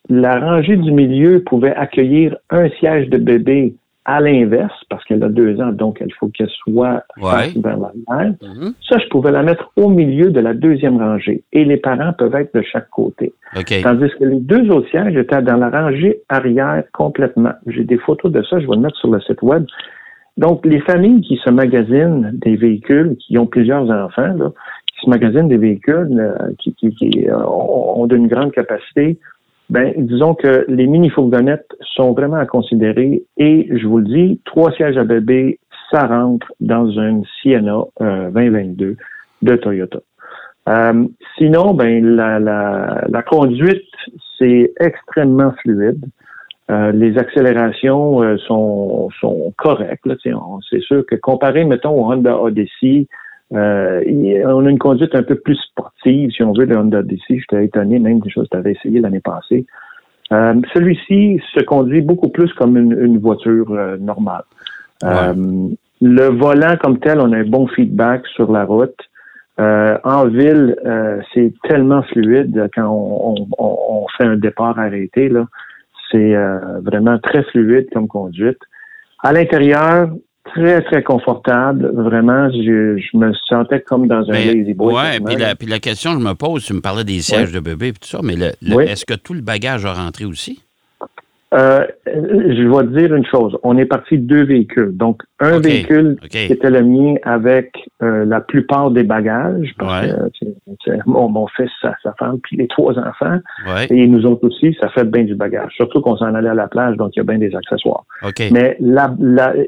la 0.09 0.39
rangée 0.39 0.75
du 0.75 0.91
milieu 0.91 1.43
pouvait 1.43 1.73
accueillir 1.75 2.35
un 2.51 2.69
siège 2.79 3.09
de 3.09 3.17
bébé 3.17 3.75
à 4.05 4.19
l'inverse, 4.19 4.73
parce 4.89 5.03
qu'elle 5.05 5.23
a 5.23 5.29
deux 5.29 5.59
ans, 5.61 5.71
donc 5.71 5.99
il 6.05 6.13
faut 6.13 6.27
qu'elle 6.27 6.49
soit 6.49 7.03
face 7.19 7.55
vers 7.55 7.77
la 7.77 7.91
mère. 8.09 8.33
Mm-hmm. 8.41 8.73
Ça, 8.87 8.97
je 8.99 9.07
pouvais 9.09 9.31
la 9.31 9.43
mettre 9.43 9.71
au 9.77 9.89
milieu 9.89 10.29
de 10.29 10.39
la 10.39 10.53
deuxième 10.53 10.97
rangée 10.97 11.43
et 11.53 11.63
les 11.63 11.77
parents 11.77 12.13
peuvent 12.13 12.35
être 12.35 12.53
de 12.53 12.61
chaque 12.61 12.89
côté. 12.89 13.33
Tandis 13.81 14.09
que 14.19 14.25
les 14.25 14.39
deux 14.39 14.69
autres 14.71 14.89
sièges 14.89 15.15
étaient 15.15 15.41
dans 15.41 15.57
la 15.57 15.69
rangée 15.69 16.21
arrière 16.29 16.83
complètement. 16.93 17.53
J'ai 17.67 17.83
des 17.83 17.97
photos 17.97 18.31
de 18.31 18.43
ça, 18.43 18.59
je 18.59 18.67
vais 18.67 18.75
le 18.75 18.81
mettre 18.81 18.97
sur 18.97 19.09
le 19.09 19.21
site 19.21 19.41
web. 19.41 19.65
Donc, 20.37 20.65
les 20.65 20.81
familles 20.81 21.21
qui 21.21 21.37
se 21.37 21.49
magasinent 21.49 22.31
des 22.33 22.55
véhicules, 22.55 23.15
qui 23.17 23.37
ont 23.37 23.45
plusieurs 23.45 23.89
enfants, 23.89 24.33
là, 24.35 24.51
qui 24.87 25.05
se 25.05 25.09
magasinent 25.09 25.47
des 25.47 25.57
véhicules 25.57 26.07
euh, 26.19 26.51
qui, 26.59 26.73
qui, 26.73 26.89
qui 26.95 27.29
euh, 27.29 27.37
ont 27.45 28.07
d'une 28.07 28.27
grande 28.27 28.51
capacité, 28.51 29.19
ben, 29.69 29.93
disons 29.97 30.35
que 30.35 30.65
les 30.67 30.87
mini-fourgonnettes 30.87 31.71
sont 31.95 32.13
vraiment 32.13 32.37
à 32.37 32.45
considérer 32.45 33.23
et 33.37 33.69
je 33.71 33.87
vous 33.87 33.99
le 33.99 34.05
dis, 34.05 34.39
trois 34.45 34.71
sièges 34.73 34.97
à 34.97 35.03
bébé, 35.03 35.59
ça 35.91 36.05
rentre 36.07 36.51
dans 36.59 36.89
une 36.89 37.23
Sienna 37.41 37.83
2022 37.99 38.85
euh, 38.85 38.95
de 39.41 39.55
Toyota. 39.55 39.99
Euh, 40.69 41.05
sinon, 41.37 41.73
ben 41.73 42.15
la, 42.15 42.39
la, 42.39 43.05
la 43.09 43.21
conduite, 43.23 43.83
c'est 44.37 44.73
extrêmement 44.79 45.53
fluide. 45.61 46.05
Euh, 46.71 46.91
les 46.93 47.17
accélérations 47.17 48.37
sont, 48.39 49.09
sont 49.19 49.53
correctes. 49.57 50.07
C'est 50.69 50.81
sûr 50.81 51.05
que 51.05 51.15
comparé, 51.15 51.65
mettons, 51.65 51.91
au 51.91 52.11
Honda 52.11 52.39
Odyssey, 52.39 53.07
euh, 53.53 54.01
on 54.45 54.65
a 54.65 54.69
une 54.69 54.79
conduite 54.79 55.13
un 55.15 55.23
peu 55.23 55.35
plus 55.35 55.55
sportive, 55.55 56.31
si 56.31 56.43
on 56.43 56.53
veut, 56.53 56.65
le 56.65 56.77
Honda 56.77 57.03
DC. 57.03 57.21
J'étais 57.29 57.65
étonné 57.65 57.99
même 57.99 58.19
des 58.19 58.29
choses 58.29 58.45
que 58.45 58.51
tu 58.51 58.57
avais 58.57 58.71
essayé 58.71 58.99
l'année 58.99 59.19
passée. 59.19 59.65
Euh, 60.31 60.55
celui-ci 60.73 61.39
se 61.53 61.63
conduit 61.63 62.01
beaucoup 62.01 62.29
plus 62.29 62.51
comme 62.53 62.77
une, 62.77 63.19
voiture 63.19 63.71
euh, 63.71 63.97
normale. 63.97 64.43
le 66.01 66.29
volant 66.29 66.75
comme 66.81 66.99
tel, 66.99 67.19
on 67.19 67.31
a 67.31 67.37
un 67.37 67.45
bon 67.45 67.67
feedback 67.67 68.25
sur 68.27 68.51
la 68.51 68.65
route. 68.65 68.99
en 69.59 70.25
ville, 70.27 70.75
c'est 71.33 71.53
tellement 71.69 72.01
fluide 72.03 72.69
quand 72.73 72.89
on, 73.57 74.07
fait 74.17 74.25
un 74.25 74.37
départ 74.37 74.79
arrêté. 74.79 75.31
C'est 76.11 76.35
vraiment 76.81 77.19
très 77.19 77.43
fluide 77.43 77.87
comme 77.93 78.07
conduite. 78.07 78.59
À 79.19 79.31
l'intérieur, 79.31 80.09
très, 80.45 80.81
très 80.83 81.03
confortable. 81.03 81.91
Vraiment, 81.95 82.49
je, 82.51 82.97
je 82.97 83.17
me 83.17 83.33
sentais 83.47 83.81
comme 83.81 84.07
dans 84.07 84.29
un 84.29 84.33
lazy 84.33 84.73
boy. 84.73 84.93
Oui, 84.93 85.19
puis 85.25 85.35
la, 85.35 85.55
puis 85.55 85.67
la 85.67 85.79
question 85.79 86.13
que 86.13 86.19
je 86.19 86.25
me 86.25 86.33
pose, 86.33 86.65
tu 86.65 86.73
me 86.73 86.81
parlais 86.81 87.03
des 87.03 87.19
sièges 87.19 87.51
de 87.51 87.59
bébé 87.59 87.89
et 87.89 87.93
tout 87.93 88.07
ça, 88.07 88.19
mais 88.23 88.35
le, 88.35 88.81
est-ce 88.81 89.05
que 89.05 89.13
tout 89.13 89.33
le 89.33 89.41
bagage 89.41 89.85
a 89.85 89.93
rentré 89.93 90.25
aussi? 90.25 90.61
Euh, 91.53 91.85
je 92.07 92.67
vais 92.67 92.83
te 92.83 92.97
dire 92.97 93.13
une 93.13 93.25
chose. 93.25 93.57
On 93.63 93.77
est 93.77 93.85
parti 93.85 94.17
de 94.17 94.25
deux 94.25 94.43
véhicules. 94.43 94.95
Donc, 94.97 95.21
un 95.39 95.59
véhicule 95.59 96.17
qui 96.29 96.51
était 96.51 96.69
le 96.69 96.83
mien 96.83 97.15
avec 97.23 97.71
euh, 98.01 98.25
la 98.25 98.41
plupart 98.41 98.89
des 98.91 99.03
bagages, 99.03 99.73
parce 99.77 100.07
que 100.07 100.91
mon, 101.05 101.47
fils, 101.47 101.69
sa, 101.81 102.13
femme, 102.17 102.39
puis 102.41 102.57
les 102.57 102.67
trois 102.67 102.97
enfants, 102.97 103.39
et 103.89 104.07
nous 104.07 104.25
autres 104.25 104.47
aussi, 104.47 104.75
ça 104.79 104.89
fait 104.89 105.05
bien 105.05 105.23
du 105.23 105.35
bagage. 105.35 105.71
Surtout 105.75 106.01
qu'on 106.01 106.17
s'en 106.17 106.33
allait 106.33 106.49
à 106.49 106.55
la 106.55 106.67
plage, 106.67 106.97
donc 106.97 107.11
il 107.15 107.19
y 107.19 107.21
a 107.21 107.25
bien 107.25 107.37
des 107.37 107.55
accessoires. 107.55 108.05
Mais 108.51 108.75
la, 108.79 109.13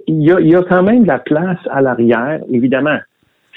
il, 0.08 0.24
y 0.24 0.32
a, 0.32 0.40
il 0.40 0.48
y 0.48 0.56
a 0.56 0.64
quand 0.64 0.84
même 0.84 1.04
de 1.04 1.08
la 1.08 1.20
place 1.20 1.60
à 1.70 1.82
l'arrière, 1.82 2.42
évidemment. 2.50 2.98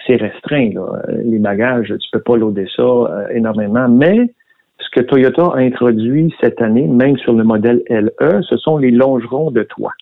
C'est 0.07 0.17
restreint, 0.17 0.71
là. 0.75 1.03
les 1.09 1.39
bagages, 1.39 1.89
tu 1.89 2.09
peux 2.13 2.21
pas 2.21 2.37
loader 2.37 2.67
ça 2.75 2.83
euh, 2.83 3.29
énormément, 3.31 3.89
mais 3.89 4.31
ce 4.79 4.89
que 4.91 5.01
Toyota 5.01 5.51
a 5.55 5.59
introduit 5.59 6.35
cette 6.41 6.63
année, 6.63 6.87
même 6.87 7.17
sur 7.19 7.33
le 7.33 7.45
modèle 7.45 7.83
LE, 7.89 8.43
ce 8.43 8.57
sont 8.57 8.79
les 8.79 8.91
longerons 8.91 9.51
de 9.51 9.63
toit. 9.63 9.93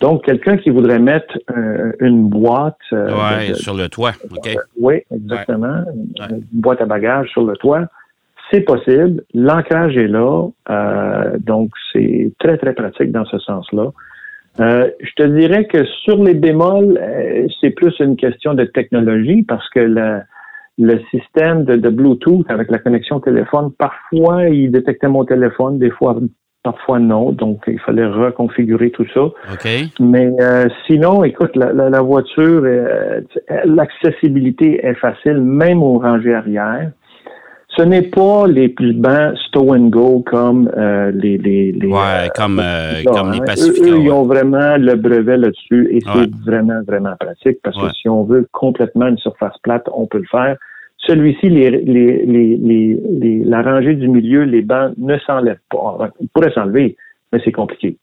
Donc, 0.00 0.24
quelqu'un 0.24 0.56
qui 0.56 0.70
voudrait 0.70 0.98
mettre 0.98 1.38
euh, 1.56 1.92
une 2.00 2.28
boîte... 2.28 2.76
Euh, 2.92 3.54
sur 3.54 3.74
le 3.74 3.88
toit, 3.88 4.12
OK. 4.30 4.48
Euh, 4.48 4.60
oui, 4.78 4.96
exactement. 5.10 5.84
Une 6.30 6.42
boîte 6.52 6.80
à 6.80 6.86
bagages 6.86 7.28
sur 7.30 7.44
le 7.44 7.56
toit. 7.56 7.86
C'est 8.50 8.60
possible. 8.60 9.22
L'ancrage 9.32 9.96
est 9.96 10.08
là. 10.08 10.48
donc, 11.40 11.70
c'est 11.92 12.32
très, 12.38 12.58
très 12.58 12.74
pratique 12.74 13.10
dans 13.12 13.24
ce 13.24 13.38
sens-là. 13.38 13.90
je 14.58 15.14
te 15.16 15.22
dirais 15.22 15.64
que 15.64 15.84
sur 16.04 16.22
les 16.22 16.34
bémols, 16.34 17.00
c'est 17.60 17.70
plus 17.70 17.94
une 18.00 18.16
question 18.16 18.54
de 18.54 18.64
technologie 18.64 19.42
parce 19.42 19.68
que 19.70 19.80
la, 19.80 20.24
le 20.78 21.00
système 21.10 21.64
de, 21.64 21.88
Bluetooth 21.88 22.44
avec 22.48 22.70
la 22.70 22.78
connexion 22.78 23.20
téléphone, 23.20 23.70
parfois, 23.78 24.48
il 24.48 24.72
détectait 24.72 25.08
mon 25.08 25.24
téléphone, 25.24 25.78
des 25.78 25.90
fois, 25.90 26.16
parfois 26.62 26.98
non. 26.98 27.30
Donc, 27.32 27.62
il 27.68 27.78
fallait 27.78 28.06
reconfigurer 28.06 28.90
tout 28.90 29.06
ça. 29.14 29.28
Mais 30.00 30.32
euh, 30.40 30.66
sinon, 30.86 31.22
écoute, 31.22 31.54
la, 31.54 32.00
voiture, 32.00 32.62
euh, 32.64 33.20
l'accessibilité 33.64 34.84
est 34.84 34.94
facile, 34.94 35.40
même 35.40 35.82
au 35.82 35.98
rangées 35.98 36.34
arrière. 36.34 36.90
Ce 37.76 37.82
n'est 37.82 38.02
pas 38.02 38.46
les 38.46 38.68
plus 38.68 38.92
bancs 38.92 39.36
stow 39.48 39.74
and 39.74 39.88
go 39.88 40.22
comme 40.24 40.70
euh, 40.76 41.10
les, 41.12 41.38
les, 41.38 41.72
les 41.72 41.88
ouais, 41.88 42.28
comme, 42.36 42.62
comme 43.04 43.32
les 43.32 43.40
Pacifica. 43.40 43.90
Eux, 43.90 43.98
ils 43.98 44.10
ont 44.10 44.22
vraiment 44.22 44.76
le 44.76 44.94
brevet 44.94 45.36
là-dessus 45.36 45.88
et 45.90 46.00
c'est 46.00 46.30
vraiment, 46.46 46.80
vraiment 46.86 47.14
pratique 47.18 47.58
parce 47.64 47.76
que 47.76 47.92
si 47.94 48.08
on 48.08 48.22
veut 48.22 48.46
complètement 48.52 49.08
une 49.08 49.18
surface 49.18 49.58
plate, 49.62 49.88
on 49.92 50.06
peut 50.06 50.18
le 50.18 50.26
faire. 50.30 50.56
Celui-ci, 50.98 51.48
les, 51.50 51.70
les, 51.70 52.24
les, 52.24 52.56
les, 52.56 53.44
la 53.44 53.62
rangée 53.62 53.94
du 53.94 54.08
milieu, 54.08 54.44
les 54.44 54.62
bancs 54.62 54.92
ne 54.96 55.18
s'enlèvent 55.18 55.58
pas. 55.68 56.10
Ils 56.20 56.28
pourraient 56.28 56.52
s'enlever, 56.52 56.96
mais 57.32 57.40
c'est 57.44 57.52
compliqué. 57.52 57.98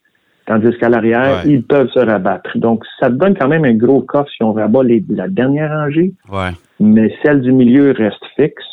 Tandis 0.46 0.76
qu'à 0.78 0.88
l'arrière, 0.88 1.46
ils 1.46 1.62
peuvent 1.62 1.88
se 1.88 1.98
rabattre. 1.98 2.58
Donc, 2.58 2.84
ça 3.00 3.08
donne 3.08 3.34
quand 3.36 3.48
même 3.48 3.64
un 3.64 3.74
gros 3.74 4.02
coffre 4.02 4.30
si 4.36 4.42
on 4.42 4.52
rabat 4.52 4.82
les, 4.82 5.02
la 5.08 5.28
dernière 5.28 5.70
rangée. 5.70 6.12
Ouais. 6.30 6.50
Mais 6.78 7.12
celle 7.22 7.40
du 7.40 7.52
milieu 7.52 7.92
reste 7.92 8.24
fixe. 8.36 8.64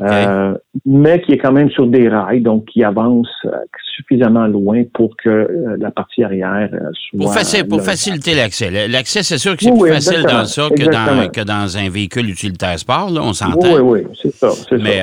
Euh, 0.00 0.54
mais 0.86 1.20
qui 1.22 1.32
est 1.32 1.38
quand 1.38 1.52
même 1.52 1.70
sur 1.70 1.86
des 1.86 2.08
rails, 2.08 2.40
donc 2.40 2.66
qui 2.66 2.84
avance 2.84 3.28
euh, 3.44 3.50
suffisamment 3.96 4.46
loin 4.46 4.84
pour 4.94 5.16
que 5.16 5.28
euh, 5.28 5.76
la 5.78 5.90
partie 5.90 6.22
arrière 6.22 6.70
soit. 7.10 7.64
Pour, 7.68 7.82
faciliter 7.82 8.34
l'accès. 8.34 8.70
L'accès, 8.88 9.22
c'est 9.22 9.38
sûr 9.38 9.56
que 9.56 9.64
c'est 9.64 9.72
plus 9.72 9.88
facile 9.88 10.22
dans 10.22 10.44
ça 10.44 10.68
que 10.70 10.84
dans, 10.84 11.28
que 11.30 11.40
dans, 11.40 11.76
un 11.76 11.88
véhicule 11.90 12.30
utilitaire 12.30 12.78
sport, 12.78 13.10
là, 13.10 13.22
on 13.22 13.32
s'entend. 13.32 13.74
Oui, 13.74 13.80
oui, 13.80 14.06
c'est 14.20 14.32
ça. 14.32 14.50
Mais, 14.72 15.02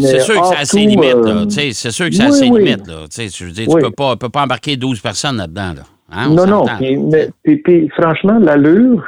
c'est 0.00 0.20
sûr 0.20 0.40
que 0.40 0.46
ça 0.46 0.58
a 0.60 0.64
ses 0.64 0.80
limites. 0.80 1.50
c'est 1.50 1.90
sûr 1.90 2.06
que 2.06 2.14
ça 2.14 2.26
a 2.26 2.32
ses 2.32 2.46
limites. 2.46 2.86
Je 2.88 3.44
veux 3.44 3.52
dire, 3.52 3.68
tu 3.68 3.76
ne 3.76 3.80
peux 3.80 3.90
pas, 3.90 4.16
peux 4.16 4.28
pas 4.28 4.42
embarquer 4.42 4.76
12 4.76 5.00
personnes 5.00 5.36
là-dedans. 5.36 5.74
Là. 5.76 5.82
Hein, 6.14 6.28
non, 6.28 6.46
non. 6.46 6.66
mais, 6.80 7.30
puis, 7.42 7.88
franchement, 7.96 8.38
l'allure 8.38 9.02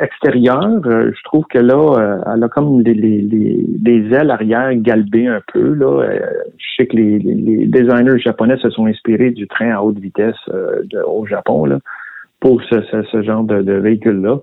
extérieure, 0.00 0.80
euh, 0.86 1.10
je 1.16 1.22
trouve 1.24 1.44
que 1.46 1.58
là, 1.58 1.74
euh, 1.74 2.34
elle 2.34 2.42
a 2.42 2.48
comme 2.48 2.82
des, 2.82 2.94
les, 2.94 4.14
ailes 4.14 4.30
arrière 4.30 4.74
galbées 4.74 5.26
un 5.26 5.40
peu. 5.52 5.74
Là. 5.74 6.02
Euh, 6.02 6.18
je 6.56 6.64
sais 6.76 6.86
que 6.86 6.96
les, 6.96 7.66
designers 7.66 8.18
japonais 8.18 8.56
se 8.58 8.70
sont 8.70 8.86
inspirés 8.86 9.30
du 9.30 9.46
train 9.46 9.70
à 9.70 9.82
haute 9.82 9.98
vitesse 9.98 10.36
au 11.06 11.26
Japon 11.26 11.66
là, 11.66 11.78
pour 12.40 12.62
ce, 12.64 12.76
ce, 13.10 13.22
genre 13.22 13.44
de, 13.44 13.62
de 13.62 13.72
véhicule-là. 13.74 14.38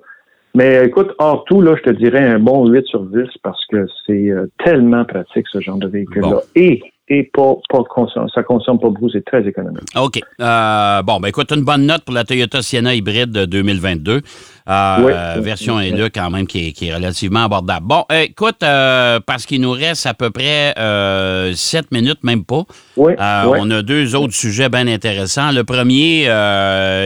Mais 0.53 0.85
écoute, 0.85 1.13
hors 1.17 1.45
tout, 1.45 1.61
là, 1.61 1.75
je 1.77 1.83
te 1.83 1.95
dirais 1.95 2.27
un 2.27 2.39
bon 2.39 2.67
8 2.67 2.85
sur 2.85 3.03
10 3.05 3.29
parce 3.41 3.65
que 3.67 3.85
c'est 4.05 4.31
tellement 4.63 5.05
pratique 5.05 5.47
ce 5.47 5.61
genre 5.61 5.77
de 5.77 5.87
véhicule-là. 5.87 6.41
Et 6.55 6.81
et 7.13 7.23
pas, 7.23 7.55
pas 7.69 7.83
consomme, 7.83 8.29
ça 8.33 8.41
consomme 8.41 8.79
pas 8.79 8.87
beaucoup, 8.87 9.09
c'est 9.09 9.25
très 9.25 9.45
économique. 9.45 9.83
OK. 9.97 10.21
Euh, 10.39 11.01
bon, 11.01 11.19
ben 11.19 11.27
écoute, 11.27 11.51
une 11.51 11.65
bonne 11.65 11.85
note 11.85 12.05
pour 12.05 12.15
la 12.15 12.23
Toyota 12.23 12.61
Sienna 12.61 12.95
hybride 12.95 13.31
de 13.31 13.43
2022. 13.43 14.21
Euh, 14.69 15.35
version 15.41 15.77
est 15.81 15.89
là 15.89 16.09
quand 16.09 16.29
même 16.29 16.47
qui 16.47 16.73
est, 16.79 16.93
relativement 16.93 17.43
abordable. 17.43 17.85
Bon, 17.85 18.05
écoute, 18.09 18.63
euh, 18.63 19.19
parce 19.25 19.45
qu'il 19.45 19.59
nous 19.59 19.71
reste 19.71 20.05
à 20.05 20.13
peu 20.13 20.29
près 20.29 20.73
euh, 20.77 21.51
sept 21.53 21.91
minutes, 21.91 22.23
même 22.23 22.45
pas. 22.45 22.63
Oui, 22.95 23.11
On 23.19 23.69
a 23.71 23.81
deux 23.81 24.15
autres 24.15 24.33
sujets 24.33 24.69
bien 24.69 24.87
intéressants. 24.87 25.51
Le 25.51 25.65
premier, 25.65 26.27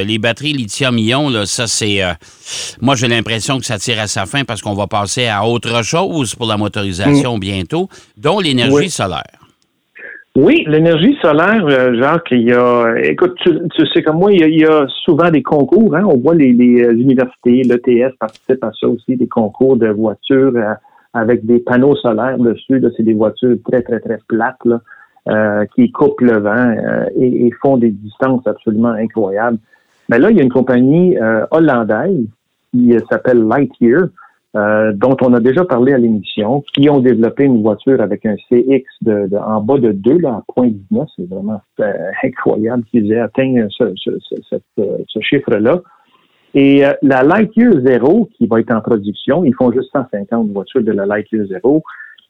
les 0.05 0.19
batteries 0.19 0.53
lithium-ion, 0.53 1.45
ça 1.45 1.65
c'est... 1.65 2.01
moi, 2.79 2.93
j'ai 2.93 3.07
l'impression 3.07 3.57
que 3.57 3.65
ça 3.65 3.79
tire 3.79 3.99
à 3.99 4.05
sa 4.05 4.27
fin 4.27 4.43
parce 4.43 4.61
qu'on 4.61 4.75
va 4.75 4.85
passer 4.85 5.25
à 5.25 5.47
autre 5.47 5.83
chose 5.83 6.35
pour 6.35 6.45
la 6.45 6.57
motorisation 6.57 7.37
mm. 7.37 7.39
bientôt, 7.39 7.89
dont 8.17 8.39
l'énergie 8.39 8.91
solaire. 8.91 9.44
Oui, 10.35 10.65
l'énergie 10.67 11.17
solaire, 11.21 11.65
euh, 11.65 11.97
Jacques, 11.97 12.27
il 12.31 12.41
y 12.41 12.51
a, 12.51 12.93
écoute, 13.03 13.35
tu, 13.41 13.87
sais 13.93 14.03
comme 14.03 14.17
moi, 14.17 14.33
il 14.33 14.59
y, 14.59 14.65
a, 14.65 14.85
souvent 15.05 15.31
des 15.31 15.41
concours. 15.41 15.95
Hein, 15.95 16.03
on 16.03 16.17
voit 16.17 16.35
les, 16.35 16.51
les 16.51 16.83
euh, 16.83 16.91
universités, 16.91 17.63
l'ETS 17.63 18.13
participe 18.19 18.61
à 18.61 18.71
ça 18.77 18.85
aussi, 18.85 19.15
des 19.15 19.29
concours 19.29 19.77
de 19.77 19.87
voitures 19.87 20.51
euh, 20.57 20.73
avec 21.13 21.45
des 21.45 21.59
panneaux 21.59 21.95
solaires 21.95 22.37
dessus. 22.37 22.83
C'est 22.97 23.03
des 23.03 23.13
voitures 23.13 23.55
très, 23.65 23.81
très, 23.81 24.01
très 24.01 24.19
plates 24.27 24.59
là, 24.65 25.65
qui 25.73 25.89
coupent 25.93 26.19
le 26.19 26.37
vent 26.39 26.75
et, 27.15 27.47
et, 27.47 27.51
font 27.61 27.77
des 27.77 27.91
distances 27.91 28.45
absolument 28.45 28.89
incroyables. 28.89 29.57
Mais 30.09 30.19
là, 30.19 30.31
il 30.31 30.37
y 30.37 30.41
a 30.41 30.43
une 30.43 30.51
compagnie 30.51 31.17
hollandaise 31.51 32.27
qui 32.71 32.93
s'appelle 33.09 33.41
Lightyear 33.47 34.09
euh, 34.55 34.93
dont 34.93 35.17
on 35.21 35.33
a 35.33 35.41
déjà 35.41 35.65
parlé 35.65 35.91
à 35.91 35.97
l'émission, 35.97 36.63
qui 36.73 36.89
ont 36.89 36.99
développé 36.99 37.43
une 37.43 37.61
voiture 37.61 37.99
avec 37.99 38.25
un 38.25 38.35
CX 38.49 38.83
de, 39.01 39.29
en 39.37 39.59
bas 39.59 39.77
de 39.77 39.91
2, 39.91 40.19
là, 40.19 40.43
à 40.47 40.61
0.19. 40.61 41.07
C'est 41.17 41.29
vraiment 41.29 41.61
euh, 41.81 41.93
incroyable 42.23 42.83
qu'ils 42.85 43.11
aient 43.11 43.19
atteint 43.19 43.67
ce, 43.69 43.93
ce, 43.97 45.19
chiffre-là. 45.19 45.81
Et 46.53 46.85
euh, 46.85 46.93
la 47.01 47.23
Lightyear 47.23 47.73
Zero, 47.85 48.29
qui 48.37 48.47
va 48.47 48.61
être 48.61 48.73
en 48.73 48.79
production, 48.79 49.43
ils 49.43 49.53
font 49.55 49.73
juste 49.73 49.91
150 49.91 50.51
voitures 50.51 50.83
de 50.83 50.91
la 50.93 51.05
Lightyear 51.05 51.47
Zero. 51.47 51.83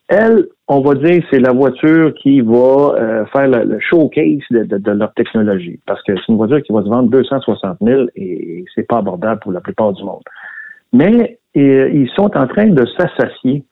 Elle, 0.08 0.46
on 0.66 0.80
va 0.80 0.94
dire, 0.94 1.22
c'est 1.30 1.38
la 1.38 1.52
voiture 1.52 2.12
qui 2.14 2.40
va 2.40 3.26
faire 3.32 3.48
le, 3.48 3.78
showcase 3.80 4.42
de, 4.50 4.64
de, 4.64 4.90
leur 4.92 5.12
technologie. 5.14 5.80
Parce 5.86 6.02
que 6.02 6.14
c'est 6.16 6.28
une 6.28 6.36
voiture 6.36 6.62
qui 6.62 6.72
va 6.72 6.82
se 6.82 6.88
vendre 6.88 7.08
260 7.10 7.78
000 7.80 8.04
et 8.14 8.64
c'est 8.74 8.86
pas 8.86 8.98
abordable 8.98 9.40
pour 9.40 9.52
la 9.52 9.60
plupart 9.60 9.92
du 9.92 10.04
monde. 10.04 10.22
Mais 10.92 11.38
euh, 11.56 11.90
ils 11.92 12.10
sont 12.14 12.36
en 12.36 12.46
train 12.46 12.66
de 12.66 12.84
s'associer 12.96 13.64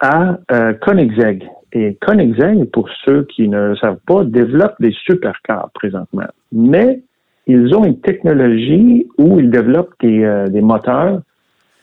à 0.00 0.38
euh, 0.52 0.74
Koenigsegg. 0.74 1.44
Et 1.72 1.96
Koenigsegg, 2.00 2.70
pour 2.70 2.88
ceux 3.04 3.24
qui 3.24 3.48
ne 3.48 3.68
le 3.68 3.76
savent 3.76 4.00
pas, 4.06 4.24
développe 4.24 4.74
des 4.80 4.92
supercars 4.92 5.70
présentement. 5.74 6.26
Mais 6.52 7.02
ils 7.46 7.74
ont 7.74 7.84
une 7.84 8.00
technologie 8.00 9.06
où 9.18 9.38
ils 9.38 9.50
développent 9.50 9.94
des, 10.00 10.24
euh, 10.24 10.46
des 10.48 10.60
moteurs 10.60 11.20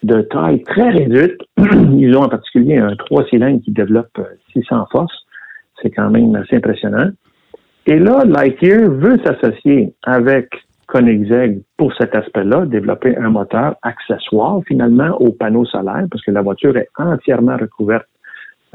de 0.03 0.21
taille 0.21 0.61
très 0.63 0.89
réduite. 0.89 1.37
Ils 1.57 2.15
ont 2.17 2.23
en 2.23 2.29
particulier 2.29 2.77
un 2.77 2.93
trois 2.97 3.25
cylindres 3.27 3.61
qui 3.63 3.71
développe 3.71 4.19
600 4.51 4.87
forces. 4.91 5.25
C'est 5.81 5.91
quand 5.91 6.09
même 6.09 6.35
assez 6.35 6.57
impressionnant. 6.57 7.09
Et 7.85 7.99
là, 7.99 8.23
Lightyear 8.25 8.89
veut 8.89 9.17
s'associer 9.23 9.93
avec 10.03 10.49
Koenigsegg 10.93 11.63
pour 11.75 11.91
cet 11.95 12.13
aspect-là, 12.13 12.67
développer 12.67 13.17
un 13.17 13.29
moteur 13.29 13.75
accessoire 13.81 14.61
finalement 14.67 15.19
au 15.19 15.31
panneau 15.31 15.65
solaire, 15.65 16.05
parce 16.11 16.23
que 16.23 16.29
la 16.29 16.43
voiture 16.43 16.77
est 16.77 16.89
entièrement 16.97 17.57
recouverte 17.57 18.05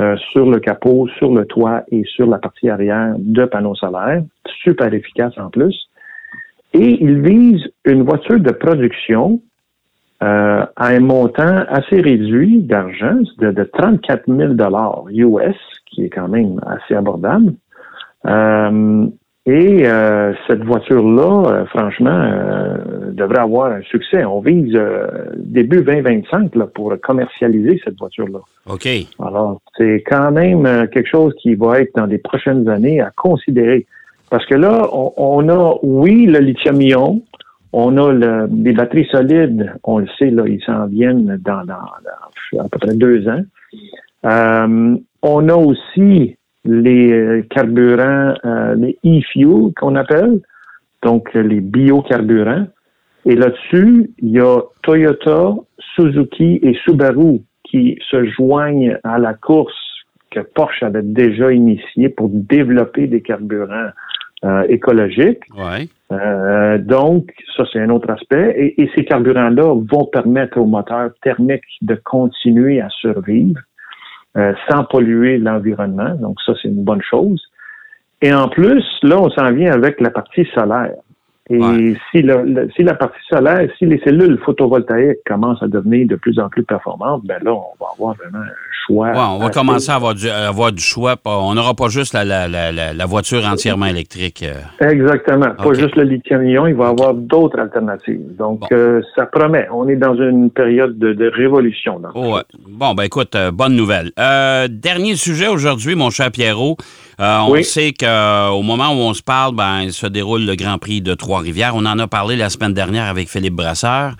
euh, 0.01 0.17
sur 0.33 0.51
le 0.51 0.59
capot, 0.59 1.07
sur 1.19 1.33
le 1.33 1.45
toit 1.45 1.85
et 1.93 2.03
sur 2.05 2.27
la 2.27 2.39
partie 2.39 2.69
arrière 2.69 3.15
de 3.19 3.45
panneaux 3.45 3.77
solaires, 3.77 4.23
super 4.65 4.93
efficace 4.93 5.39
en 5.39 5.49
plus. 5.49 5.89
Et 6.75 7.03
il 7.03 7.23
vise 7.23 7.63
une 7.85 8.03
voiture 8.03 8.41
de 8.41 8.51
production 8.51 9.41
euh, 10.25 10.67
à 10.75 10.87
un 10.89 11.01
montant 11.01 11.65
assez 11.69 12.01
réduit 12.01 12.63
d'argent, 12.63 13.21
de, 13.39 13.53
de 13.53 13.63
34 13.63 14.25
000 14.27 14.55
US, 15.13 15.57
qui 15.87 16.05
est 16.05 16.11
quand 16.11 16.29
même 16.29 16.61
assez 16.67 16.95
abordable. 16.95 17.55
Euh, 18.27 19.07
et 19.47 19.87
euh, 19.87 20.35
cette 20.47 20.63
voiture-là, 20.63 21.51
euh, 21.51 21.65
franchement, 21.67 22.11
euh, 22.11 23.13
devrait 23.13 23.41
avoir 23.41 23.73
un 23.73 23.81
succès. 23.83 24.23
On 24.25 24.41
vise 24.41 24.79
début 25.37 25.83
2025 25.83 26.55
là, 26.55 26.67
pour 26.67 26.95
commercialiser 27.01 27.81
cette 27.83 27.99
voiture-là. 27.99 28.41
OK. 28.67 28.87
Alors, 29.19 29.63
c'est 29.79 30.05
quand 30.07 30.33
même 30.33 30.89
quelque 30.93 31.09
chose 31.09 31.35
qui 31.41 31.55
va 31.55 31.81
être 31.81 31.95
dans 31.97 32.05
les 32.05 32.19
prochaines 32.19 32.69
années 32.69 33.01
à 33.01 33.11
considérer. 33.17 33.87
Parce 34.29 34.45
que 34.45 34.55
là, 34.55 34.87
on, 34.93 35.49
a, 35.49 35.79
oui, 35.83 36.27
le 36.27 36.41
lithium-ion, 36.41 37.23
on 37.73 37.97
a 37.97 38.13
le, 38.13 38.47
des 38.51 38.73
batteries 38.73 39.09
solides, 39.11 39.73
on 39.85 40.01
le 40.01 40.09
sait, 40.19 40.31
là, 40.31 40.45
ils 40.47 40.63
s'en 40.63 40.87
viennent 40.87 41.39
dans, 41.43 41.65
dans, 41.65 42.61
à 42.63 42.69
peu 42.71 42.79
près 42.79 42.95
deux 42.95 43.27
ans. 43.27 43.43
on 45.23 45.49
a 45.49 45.55
aussi 45.55 46.37
les 46.69 47.13
euh, 47.13 47.43
carburants, 47.51 48.35
euh, 48.45 48.75
les 48.75 48.99
e-fuel 49.05 49.73
qu'on 49.75 49.97
appelle, 49.97 50.41
donc 51.03 51.29
euh, 51.35 51.43
les 51.43 51.61
biocarburants. 51.61 52.67
Et 53.25 53.35
là-dessus, 53.35 54.11
il 54.19 54.31
y 54.31 54.41
a 54.41 54.61
Toyota, 54.83 55.55
Suzuki 55.95 56.61
et 56.63 56.75
Subaru 56.85 57.41
qui 57.65 57.99
se 58.11 58.25
joignent 58.25 58.99
à 59.03 59.19
la 59.19 59.35
course 59.35 59.75
que 60.31 60.41
Porsche 60.41 60.83
avait 60.83 61.03
déjà 61.03 61.53
initiée 61.53 62.11
pour 62.11 62.29
développer 62.31 63.07
des 63.07 63.21
carburants 63.21 63.91
écologiques. 64.69 65.43
Ouais. 65.57 65.89
donc, 66.79 67.33
ça, 67.57 67.65
c'est 67.73 67.81
un 67.81 67.91
autre 67.91 68.09
aspect. 68.09 68.55
Et, 68.57 68.81
et 68.81 68.91
ces 68.95 69.05
carburants-là 69.05 69.75
vont 69.75 70.05
permettre 70.05 70.59
aux 70.59 70.67
moteurs 70.67 71.11
thermiques 71.23 71.65
de 71.83 71.97
continuer 71.97 72.81
à 72.81 72.89
survivre 72.89 73.61
euh, 74.39 74.53
sans 74.69 74.85
polluer 74.85 75.39
l'environnement. 75.39 76.15
Donc 76.15 76.37
ça, 76.47 76.53
c'est 76.61 76.69
une 76.69 76.85
bonne 76.85 77.03
chose. 77.03 77.43
Et 78.23 78.33
en 78.33 78.49
plus, 78.49 78.85
là, 79.03 79.21
on 79.21 79.31
s'en 79.31 79.53
vient 79.53 79.73
avec 79.73 80.01
la 80.01 80.11
partie 80.11 80.47
solaire. 80.55 80.95
Et 81.51 81.95
si, 82.11 82.23
si 82.77 82.83
la 82.83 82.95
partie 82.95 83.19
solaire, 83.29 83.69
si 83.79 83.87
les 83.87 83.99
cellules 84.01 84.39
photovoltaïques 84.45 85.25
commencent 85.27 85.63
à 85.63 85.69
devenir 85.69 86.07
de 86.07 86.17
plus 86.17 86.39
en 86.39 86.51
plus 86.51 86.63
performantes, 86.63 87.23
ben 87.25 87.39
là, 87.43 87.53
on 87.53 87.73
va 87.81 87.87
avoir 87.95 88.15
vraiment 88.17 88.45
un 88.45 88.69
choix. 88.87 89.13
on 89.17 89.39
va 89.39 89.49
commencer 89.49 89.91
à 89.91 89.95
avoir 89.95 90.15
du, 90.15 90.29
avoir 90.29 90.73
du 90.73 90.83
choix. 90.83 91.17
On 91.25 91.55
n'aura 91.55 91.73
pas 91.75 91.89
juste 91.89 92.13
la, 92.13 92.25
la, 92.25 92.49
la, 92.49 92.93
la, 92.93 93.07
voiture 93.07 93.47
entièrement 93.47 93.87
électrique. 93.87 94.45
Euh. 94.45 94.91
Exactement. 94.91 95.55
Pas 95.57 95.73
juste 95.73 95.97
le 95.97 96.03
lithium-ion, 96.03 96.67
il 96.67 96.75
va 96.75 96.89
y 96.89 96.89
avoir 96.89 97.15
d'autres 97.15 97.59
alternatives. 97.59 98.37
Donc, 98.37 98.65
euh, 98.71 99.01
ça 99.17 99.25
promet. 99.25 99.67
On 99.73 99.89
est 99.89 99.97
dans 99.97 100.17
une 100.17 100.51
période 100.51 100.99
de, 100.99 101.15
de 101.15 101.31
révolution. 101.35 102.01
Oh, 102.15 102.39
bon, 102.69 102.95
ben 102.95 103.05
écoute, 103.05 103.35
euh, 103.35 103.51
bonne 103.51 103.75
nouvelle. 103.75 104.13
dernier 104.69 105.17
sujet 105.17 105.49
aujourd'hui, 105.49 105.95
mon 105.95 106.11
cher 106.11 106.31
Pierrot. 106.31 106.77
On 107.19 107.63
sait 107.63 107.93
qu'au 107.93 108.63
moment 108.63 108.91
où 108.91 108.99
on 108.99 109.15
se 109.15 109.23
parle, 109.23 109.55
ben, 109.55 109.83
il 109.83 109.93
se 109.93 110.07
déroule 110.07 110.45
le 110.45 110.55
Grand 110.55 110.79
Prix 110.79 111.01
de 111.01 111.15
Trois 111.15 111.41
rivière 111.41 111.75
On 111.75 111.85
en 111.87 111.99
a 111.99 112.07
parlé 112.07 112.37
la 112.37 112.51
semaine 112.51 112.75
dernière 112.75 113.07
avec 113.07 113.29
Philippe 113.29 113.55
Brasseur. 113.55 114.15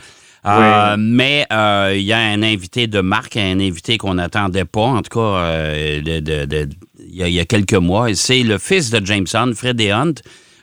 Euh, 0.47 0.97
mais 0.99 1.47
euh, 1.53 1.95
il 1.95 2.03
y 2.03 2.13
a 2.13 2.19
un 2.19 2.43
invité 2.43 2.87
de 2.87 3.01
marque, 3.01 3.37
un 3.37 3.61
invité 3.61 3.99
qu'on 3.99 4.15
n'attendait 4.15 4.65
pas, 4.65 4.81
en 4.81 5.03
tout 5.03 5.19
cas, 5.19 5.39
euh, 5.41 6.01
il 6.01 7.27
y, 7.27 7.41
a 7.41 7.45
quelques 7.45 7.75
mois. 7.75 8.15
C'est 8.15 8.43
le 8.43 8.59
fils 8.59 8.91
de 8.91 9.05
James 9.05 9.27
Hunt, 9.35 9.53
Freddie 9.55 9.91
Hunt. 9.91 10.15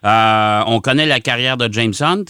on 0.04 0.80
connaît 0.82 1.06
la 1.06 1.20
carrière 1.20 1.58
de 1.58 1.72
James 1.72 1.94
Hunt. 2.00 2.26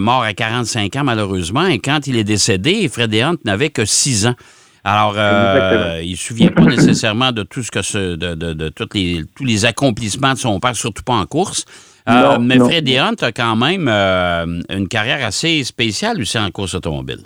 mort 0.00 0.22
à 0.22 0.34
45 0.34 0.96
ans 0.96 1.04
malheureusement, 1.04 1.66
et 1.66 1.78
quand 1.78 2.06
il 2.06 2.16
est 2.16 2.24
décédé, 2.24 2.88
Freddie 2.88 3.22
Hunt 3.22 3.38
n'avait 3.44 3.70
que 3.70 3.84
6 3.84 4.26
ans. 4.26 4.34
Alors, 4.90 5.14
il 6.02 6.10
ne 6.10 6.16
se 6.16 6.28
souvient 6.28 6.50
pas 6.50 6.64
nécessairement 6.64 7.32
de 7.32 7.42
tout 7.42 7.62
ce 7.62 7.70
que 7.70 7.82
ce, 7.82 8.16
de, 8.16 8.34
de, 8.34 8.72
les, 8.94 9.22
tous 9.36 9.44
les 9.44 9.66
accomplissements 9.66 10.32
de 10.32 10.38
son 10.38 10.58
père, 10.60 10.74
surtout 10.74 11.02
pas 11.04 11.14
en 11.14 11.26
course. 11.26 11.66
Euh, 12.08 12.38
mais 12.40 12.58
Freddy 12.58 12.98
Hunt 12.98 13.16
a 13.20 13.32
quand 13.32 13.56
même 13.56 13.86
euh, 13.88 14.46
une 14.74 14.88
carrière 14.88 15.24
assez 15.26 15.62
spéciale 15.64 16.18
aussi 16.20 16.38
en 16.38 16.50
course 16.50 16.74
automobile. 16.74 17.18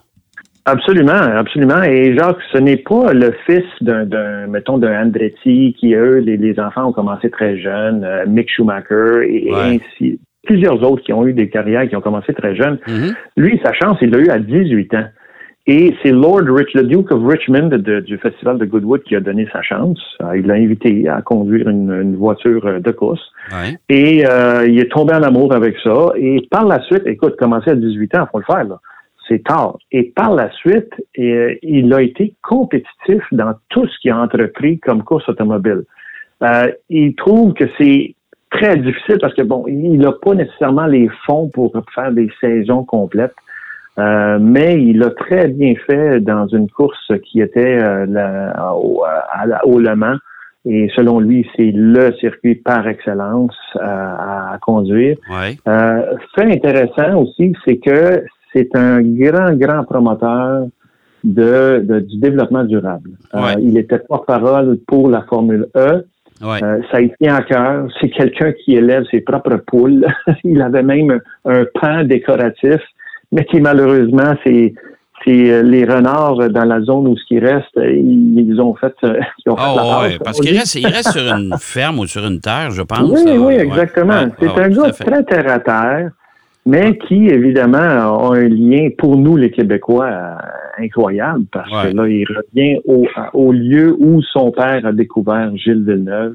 Absolument, 0.64 1.12
absolument. 1.12 1.82
Et 1.82 2.16
Jacques, 2.16 2.38
ce 2.52 2.58
n'est 2.58 2.76
pas 2.76 3.12
le 3.12 3.34
fils 3.46 3.64
d'un, 3.80 4.46
mettons, 4.46 4.78
d'un 4.78 5.06
Andretti 5.06 5.74
qui, 5.78 5.94
eux, 5.94 6.18
les, 6.18 6.60
enfants 6.60 6.86
ont 6.86 6.92
commencé 6.92 7.30
très 7.30 7.58
jeunes, 7.58 8.04
euh, 8.04 8.24
Mick 8.26 8.48
Schumacher 8.50 9.26
et, 9.28 9.52
ainsi. 9.52 10.20
Plusieurs 10.44 10.82
autres 10.82 11.04
qui 11.04 11.12
ont 11.12 11.24
eu 11.26 11.32
des 11.32 11.48
carrières 11.48 11.88
qui 11.88 11.94
ont 11.94 12.00
commencé 12.00 12.34
très 12.34 12.56
jeunes. 12.56 12.78
Mm-hmm. 12.86 13.14
Lui, 13.36 13.60
sa 13.64 13.72
chance, 13.72 13.98
il 14.02 14.10
l'a 14.10 14.18
eu 14.18 14.28
à 14.28 14.40
18 14.40 14.94
ans. 14.94 15.04
Et 15.66 15.94
c'est 16.02 16.10
Lord 16.10 16.42
Rich, 16.48 16.74
le 16.74 16.82
Duke 16.82 17.12
of 17.12 17.24
Richmond 17.24 17.68
du 17.68 18.18
Festival 18.18 18.58
de 18.58 18.64
Goodwood 18.64 19.02
qui 19.04 19.14
a 19.14 19.20
donné 19.20 19.48
sa 19.52 19.62
chance. 19.62 20.00
Euh, 20.20 20.36
il 20.36 20.46
l'a 20.46 20.54
invité 20.54 21.08
à 21.08 21.22
conduire 21.22 21.68
une, 21.68 22.16
voiture 22.16 22.66
euh, 22.66 22.80
de 22.80 22.90
course. 22.90 23.22
Et 23.88 24.26
euh, 24.26 24.66
il 24.66 24.80
est 24.80 24.90
tombé 24.90 25.14
en 25.14 25.22
amour 25.22 25.54
avec 25.54 25.76
ça. 25.84 26.08
Et 26.16 26.48
par 26.50 26.66
la 26.66 26.82
suite, 26.82 27.02
écoute, 27.06 27.36
commencer 27.36 27.70
à 27.70 27.76
18 27.76 28.16
ans, 28.16 28.28
faut 28.32 28.38
le 28.38 28.44
faire, 28.44 28.64
là. 28.64 28.80
C'est 29.28 29.44
tard. 29.44 29.78
Et 29.92 30.02
par 30.02 30.34
la 30.34 30.50
suite, 30.50 30.92
il 31.14 31.94
a 31.94 32.02
été 32.02 32.34
compétitif 32.42 33.22
dans 33.30 33.54
tout 33.68 33.86
ce 33.86 33.98
qu'il 34.00 34.10
a 34.10 34.18
entrepris 34.18 34.80
comme 34.80 35.04
course 35.04 35.28
automobile. 35.28 35.84
Euh, 36.42 36.72
il 36.90 37.14
trouve 37.14 37.54
que 37.54 37.64
c'est 37.78 38.14
très 38.50 38.76
difficile 38.76 39.18
parce 39.20 39.34
que 39.34 39.42
bon, 39.42 39.64
il 39.68 39.98
n'a 39.98 40.12
pas 40.12 40.34
nécessairement 40.34 40.86
les 40.86 41.08
fonds 41.24 41.48
pour 41.48 41.72
faire 41.94 42.12
des 42.12 42.28
saisons 42.40 42.84
complètes. 42.84 43.34
Euh, 43.98 44.38
mais 44.40 44.82
il 44.82 45.02
a 45.02 45.10
très 45.10 45.48
bien 45.48 45.74
fait 45.86 46.20
dans 46.20 46.46
une 46.48 46.70
course 46.70 47.12
qui 47.24 47.40
était 47.40 47.78
euh, 47.82 48.06
la, 48.08 48.74
au, 48.74 49.04
au, 49.64 49.78
Le 49.78 49.94
Mans. 49.94 50.16
Et 50.64 50.88
selon 50.94 51.18
lui, 51.18 51.46
c'est 51.56 51.72
le 51.74 52.12
circuit 52.20 52.54
par 52.54 52.86
excellence 52.86 53.56
euh, 53.76 53.80
à, 53.82 54.58
conduire. 54.62 55.16
Ouais. 55.28 55.56
fait 55.64 56.52
intéressant 56.52 57.20
aussi, 57.20 57.52
c'est 57.64 57.78
que 57.78 58.24
c'est 58.52 58.74
un 58.76 59.02
grand, 59.02 59.54
grand 59.54 59.82
promoteur 59.84 60.66
de, 61.24 61.84
de 61.84 62.00
du 62.00 62.18
développement 62.18 62.64
durable. 62.64 63.10
il 63.60 63.76
était 63.76 63.98
porte-parole 63.98 64.78
pour 64.86 65.08
la 65.08 65.22
Formule 65.22 65.66
E. 65.76 66.04
Ouais. 66.40 66.58
ça 66.90 67.00
y 67.00 67.12
tient 67.20 67.36
à 67.36 67.42
cœur. 67.42 67.88
C'est 68.00 68.10
quelqu'un 68.10 68.52
qui 68.52 68.76
élève 68.76 69.04
ses 69.10 69.20
propres 69.20 69.56
poules. 69.66 70.06
il 70.44 70.60
avait 70.62 70.82
même 70.82 71.20
un 71.44 71.64
pan 71.80 72.04
décoratif 72.04 72.80
mais 73.32 73.44
qui 73.46 73.60
malheureusement, 73.60 74.34
c'est 74.44 74.74
euh, 75.28 75.62
les 75.62 75.84
renards 75.84 76.50
dans 76.50 76.64
la 76.64 76.80
zone 76.80 77.08
où 77.08 77.16
ce 77.16 77.24
qui 77.26 77.38
reste, 77.38 77.76
ils, 77.76 78.60
ont 78.60 78.74
fait, 78.74 78.94
euh, 79.04 79.20
ils 79.44 79.50
ont 79.50 79.56
oh, 79.56 80.02
ouais, 80.02 80.18
parce 80.22 80.40
qu'il 80.40 80.56
reste, 80.56 80.74
il 80.74 80.86
reste 80.86 81.12
sur 81.12 81.22
une 81.22 81.54
ferme 81.60 82.00
ou 82.00 82.06
sur 82.06 82.26
une 82.26 82.40
terre, 82.40 82.70
je 82.70 82.82
pense. 82.82 83.08
Oui, 83.08 83.32
oui, 83.38 83.54
exactement. 83.54 84.24
c'est 84.38 84.58
un 84.58 84.68
gars 84.68 84.90
très 84.90 85.24
terre 85.24 85.48
à 85.48 85.60
terre, 85.60 86.10
mais 86.66 86.98
qui, 86.98 87.28
évidemment, 87.28 87.78
a 87.78 88.36
un 88.36 88.48
lien 88.48 88.88
pour 88.98 89.16
nous, 89.16 89.36
les 89.36 89.50
Québécois, 89.50 90.06
euh, 90.06 90.84
incroyable, 90.84 91.44
parce 91.52 91.70
que 91.70 91.96
là, 91.96 92.08
il 92.08 92.26
revient 92.26 92.80
au, 92.84 93.06
au 93.32 93.52
lieu 93.52 93.94
où 93.98 94.22
son 94.22 94.50
père 94.50 94.84
a 94.84 94.92
découvert 94.92 95.56
Gilles 95.56 95.84
Villeneuve. 95.84 96.34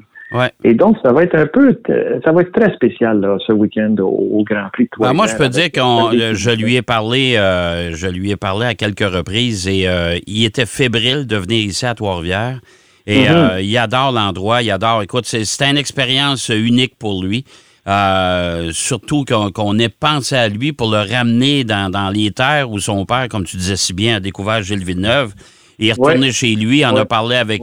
Et 0.62 0.74
donc, 0.74 0.96
ça 1.02 1.12
va 1.12 1.22
être 1.22 1.34
un 1.34 1.46
peu, 1.46 1.80
ça 2.24 2.32
va 2.32 2.42
être 2.42 2.52
très 2.52 2.72
spécial 2.74 3.20
là, 3.20 3.38
ce 3.46 3.52
week-end 3.52 3.94
au, 4.00 4.44
Grand 4.44 4.68
Prix. 4.72 4.88
Ben, 4.98 5.14
moi, 5.14 5.26
je 5.26 5.36
peux 5.36 5.48
dire 5.48 5.70
que 5.72 6.34
je 6.34 6.50
lui 6.50 6.76
ai 6.76 6.82
parlé, 6.82 7.36
euh, 7.36 7.94
je 7.94 8.06
lui 8.06 8.30
ai 8.30 8.36
parlé 8.36 8.66
à 8.66 8.74
quelques 8.74 9.08
reprises 9.08 9.66
et 9.66 9.88
euh, 9.88 10.18
il 10.26 10.44
était 10.44 10.66
fébrile 10.66 11.26
de 11.26 11.36
venir 11.36 11.64
ici 11.64 11.86
à 11.86 11.94
Trois-Rivières. 11.94 12.60
Et 13.06 13.24
mm-hmm. 13.24 13.52
euh, 13.52 13.62
il 13.62 13.76
adore 13.78 14.12
l'endroit, 14.12 14.62
il 14.62 14.70
adore. 14.70 15.02
Écoute, 15.02 15.24
c'est 15.24 15.62
une 15.62 15.78
expérience 15.78 16.50
unique 16.50 16.96
pour 16.98 17.22
lui. 17.22 17.44
surtout 18.72 19.24
qu'on 19.24 19.78
ait 19.78 19.88
pensé 19.88 20.36
à 20.36 20.48
lui 20.48 20.72
pour 20.72 20.90
le 20.90 20.98
ramener 20.98 21.64
dans, 21.64 22.12
les 22.12 22.32
terres 22.32 22.70
où 22.70 22.78
son 22.80 23.06
père, 23.06 23.28
comme 23.30 23.44
tu 23.44 23.56
disais 23.56 23.76
si 23.76 23.94
bien, 23.94 24.16
a 24.16 24.20
découvert 24.20 24.62
Gilles 24.62 24.84
Villeneuve. 24.84 25.32
Il 25.78 25.88
est 25.88 25.92
retourné 25.92 26.32
chez 26.32 26.54
lui, 26.54 26.84
en 26.84 26.94
a 26.96 27.06
parlé 27.06 27.36
avec 27.36 27.62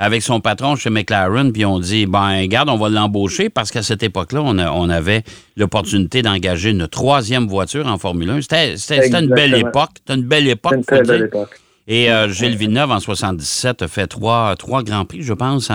avec 0.00 0.22
son 0.22 0.40
patron 0.40 0.76
chez 0.76 0.88
McLaren, 0.88 1.52
puis 1.52 1.66
on 1.66 1.78
dit, 1.78 2.06
ben, 2.06 2.46
garde, 2.46 2.70
on 2.70 2.78
va 2.78 2.88
l'embaucher 2.88 3.50
parce 3.50 3.70
qu'à 3.70 3.82
cette 3.82 4.02
époque-là, 4.02 4.40
on, 4.42 4.58
on, 4.58 4.88
avait 4.88 5.22
l'opportunité 5.58 6.22
d'engager 6.22 6.70
une 6.70 6.88
troisième 6.88 7.46
voiture 7.46 7.86
en 7.86 7.98
Formule 7.98 8.30
1. 8.30 8.40
C'était 8.40 9.08
une 9.10 9.28
belle 9.28 9.54
époque. 9.54 9.90
C'était 9.98 10.14
une 10.18 10.26
belle 10.26 10.48
époque. 10.48 10.72
Une 10.72 10.84
très 10.84 11.02
belle 11.02 11.24
époque. 11.24 11.60
Et 11.86 12.10
euh, 12.10 12.30
Gilles 12.30 12.56
Villeneuve, 12.56 12.90
en 12.90 13.00
77, 13.00 13.82
a 13.82 13.88
fait 13.88 14.06
trois, 14.06 14.56
trois 14.56 14.82
Grands 14.82 15.04
Prix, 15.04 15.22
je 15.22 15.34
pense, 15.34 15.70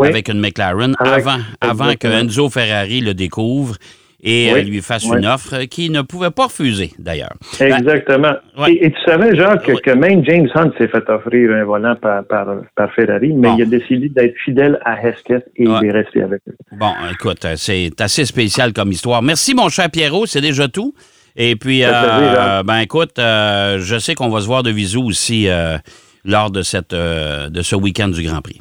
avec 0.00 0.28
une 0.28 0.38
McLaren, 0.38 0.94
avant, 1.00 1.38
avant 1.60 1.94
que 1.96 2.06
Enzo 2.06 2.50
Ferrari 2.50 3.00
le 3.00 3.14
découvre 3.14 3.74
et 4.22 4.52
euh, 4.52 4.62
lui 4.62 4.80
fasse 4.80 5.04
une 5.04 5.26
offre 5.26 5.64
qu'il 5.64 5.92
ne 5.92 6.02
pouvait 6.02 6.30
pas 6.30 6.44
refuser, 6.44 6.90
d'ailleurs. 6.98 7.34
Exactement. 7.58 8.34
Et, 8.68 8.90
tu 8.90 9.00
savais, 9.06 9.34
Jacques, 9.34 9.64
que, 9.82 9.90
même 9.92 10.24
James 10.24 10.48
Hunt 10.54 10.72
s'est 10.78 10.88
fait 10.88 11.08
offrir 11.08 11.50
un 11.52 11.64
volant 11.64 11.96
par, 11.96 12.24
par, 12.24 12.92
Ferrari, 12.94 13.32
mais 13.32 13.50
il 13.56 13.62
a 13.62 13.66
décidé 13.66 14.08
d'être 14.08 14.34
fidèle 14.44 14.78
à 14.84 15.00
Hesketh 15.00 15.46
et 15.56 15.64
il 15.64 15.84
est 15.84 15.90
resté 15.90 16.22
avec 16.22 16.40
eux. 16.48 16.56
Bon, 16.72 16.92
écoute, 17.12 17.44
euh, 17.44 17.54
c'est 17.56 17.98
assez 18.00 18.24
spécial 18.24 18.72
comme 18.72 18.92
histoire. 18.92 19.22
Merci, 19.22 19.54
mon 19.54 19.68
cher 19.68 19.90
Pierrot, 19.90 20.26
c'est 20.26 20.40
déjà 20.40 20.68
tout. 20.68 20.94
Et 21.36 21.56
puis, 21.56 21.82
euh, 21.84 22.62
ben 22.64 22.78
écoute, 22.80 23.14
je 23.16 23.96
sais 23.98 24.14
qu'on 24.14 24.28
va 24.28 24.40
se 24.40 24.46
voir 24.46 24.62
de 24.62 24.70
visu 24.70 24.98
aussi 24.98 25.48
lors 26.24 26.50
de, 26.50 26.62
cette, 26.62 26.92
de 26.92 27.62
ce 27.62 27.76
week-end 27.76 28.08
du 28.08 28.22
Grand 28.22 28.42
Prix. 28.42 28.60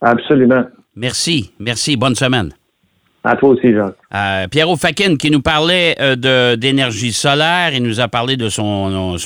Absolument. 0.00 0.64
Merci, 0.94 1.52
merci. 1.58 1.96
Bonne 1.96 2.14
semaine. 2.14 2.52
À 3.28 3.34
toi 3.34 3.48
aussi, 3.48 3.72
Jean. 3.72 3.90
Euh, 4.14 4.46
Pierrot 4.46 4.76
qui 5.18 5.30
nous 5.32 5.42
parlait 5.42 5.96
euh, 5.98 6.54
d'énergie 6.54 7.12
solaire. 7.12 7.72
Il 7.74 7.82
nous 7.82 7.98
a 7.98 8.06
parlé 8.06 8.36
de 8.36 8.48
son, 8.48 9.16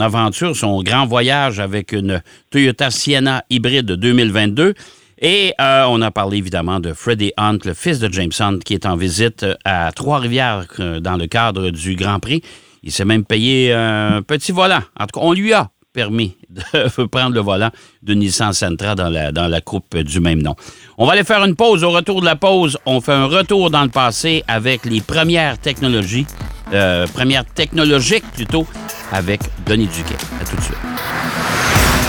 aventure, 0.00 0.56
son 0.56 0.82
grand 0.82 1.06
voyage 1.06 1.60
avec 1.60 1.92
une 1.92 2.20
Toyota 2.50 2.90
Sienna 2.90 3.44
hybride 3.48 3.92
2022. 3.92 4.74
Et 5.20 5.54
euh, 5.60 5.84
on 5.88 6.02
a 6.02 6.10
parlé 6.10 6.38
évidemment 6.38 6.80
de 6.80 6.92
Freddie 6.92 7.32
Hunt, 7.36 7.58
le 7.64 7.74
fils 7.74 8.00
de 8.00 8.12
James 8.12 8.32
Hunt, 8.40 8.58
qui 8.64 8.74
est 8.74 8.84
en 8.84 8.96
visite 8.96 9.46
à 9.64 9.92
Trois-Rivières 9.92 10.66
dans 11.00 11.16
le 11.16 11.28
cadre 11.28 11.70
du 11.70 11.94
Grand 11.94 12.18
Prix. 12.18 12.42
Il 12.82 12.90
s'est 12.90 13.04
même 13.04 13.24
payé 13.24 13.72
un 13.72 14.22
petit 14.22 14.50
volant. 14.50 14.82
En 14.98 15.06
tout 15.06 15.20
cas, 15.20 15.24
on 15.24 15.32
lui 15.32 15.52
a 15.52 15.68
permis 15.96 16.36
de 16.50 17.06
prendre 17.06 17.34
le 17.34 17.40
volant 17.40 17.70
de 18.02 18.12
Nissan 18.12 18.52
Sentra 18.52 18.94
dans 18.94 19.08
la, 19.08 19.32
dans 19.32 19.48
la 19.48 19.62
coupe 19.62 19.96
du 19.96 20.20
même 20.20 20.42
nom. 20.42 20.54
On 20.98 21.06
va 21.06 21.14
aller 21.14 21.24
faire 21.24 21.42
une 21.42 21.56
pause. 21.56 21.82
Au 21.82 21.90
retour 21.90 22.20
de 22.20 22.26
la 22.26 22.36
pause, 22.36 22.78
on 22.84 23.00
fait 23.00 23.14
un 23.14 23.24
retour 23.24 23.70
dans 23.70 23.82
le 23.82 23.88
passé 23.88 24.44
avec 24.46 24.84
les 24.84 25.00
premières 25.00 25.58
technologies, 25.58 26.26
euh, 26.74 27.06
premières 27.06 27.46
technologiques 27.46 28.30
plutôt, 28.34 28.66
avec 29.10 29.40
Denis 29.66 29.88
Duquet. 29.88 30.16
À 30.40 30.44
tout 30.44 30.56
de 30.56 30.60
suite. 30.60 30.76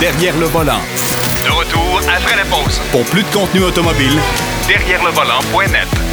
Derrière 0.02 0.38
le 0.38 0.48
volant. 0.48 0.82
De 1.46 1.50
retour 1.50 2.02
après 2.14 2.36
la 2.36 2.46
pause. 2.46 2.82
Pour 2.92 3.06
plus 3.06 3.24
de 3.24 3.30
contenu 3.34 3.64
automobile, 3.64 4.20
derrière 4.68 5.04
le 5.06 5.12
volant.net. 5.12 6.07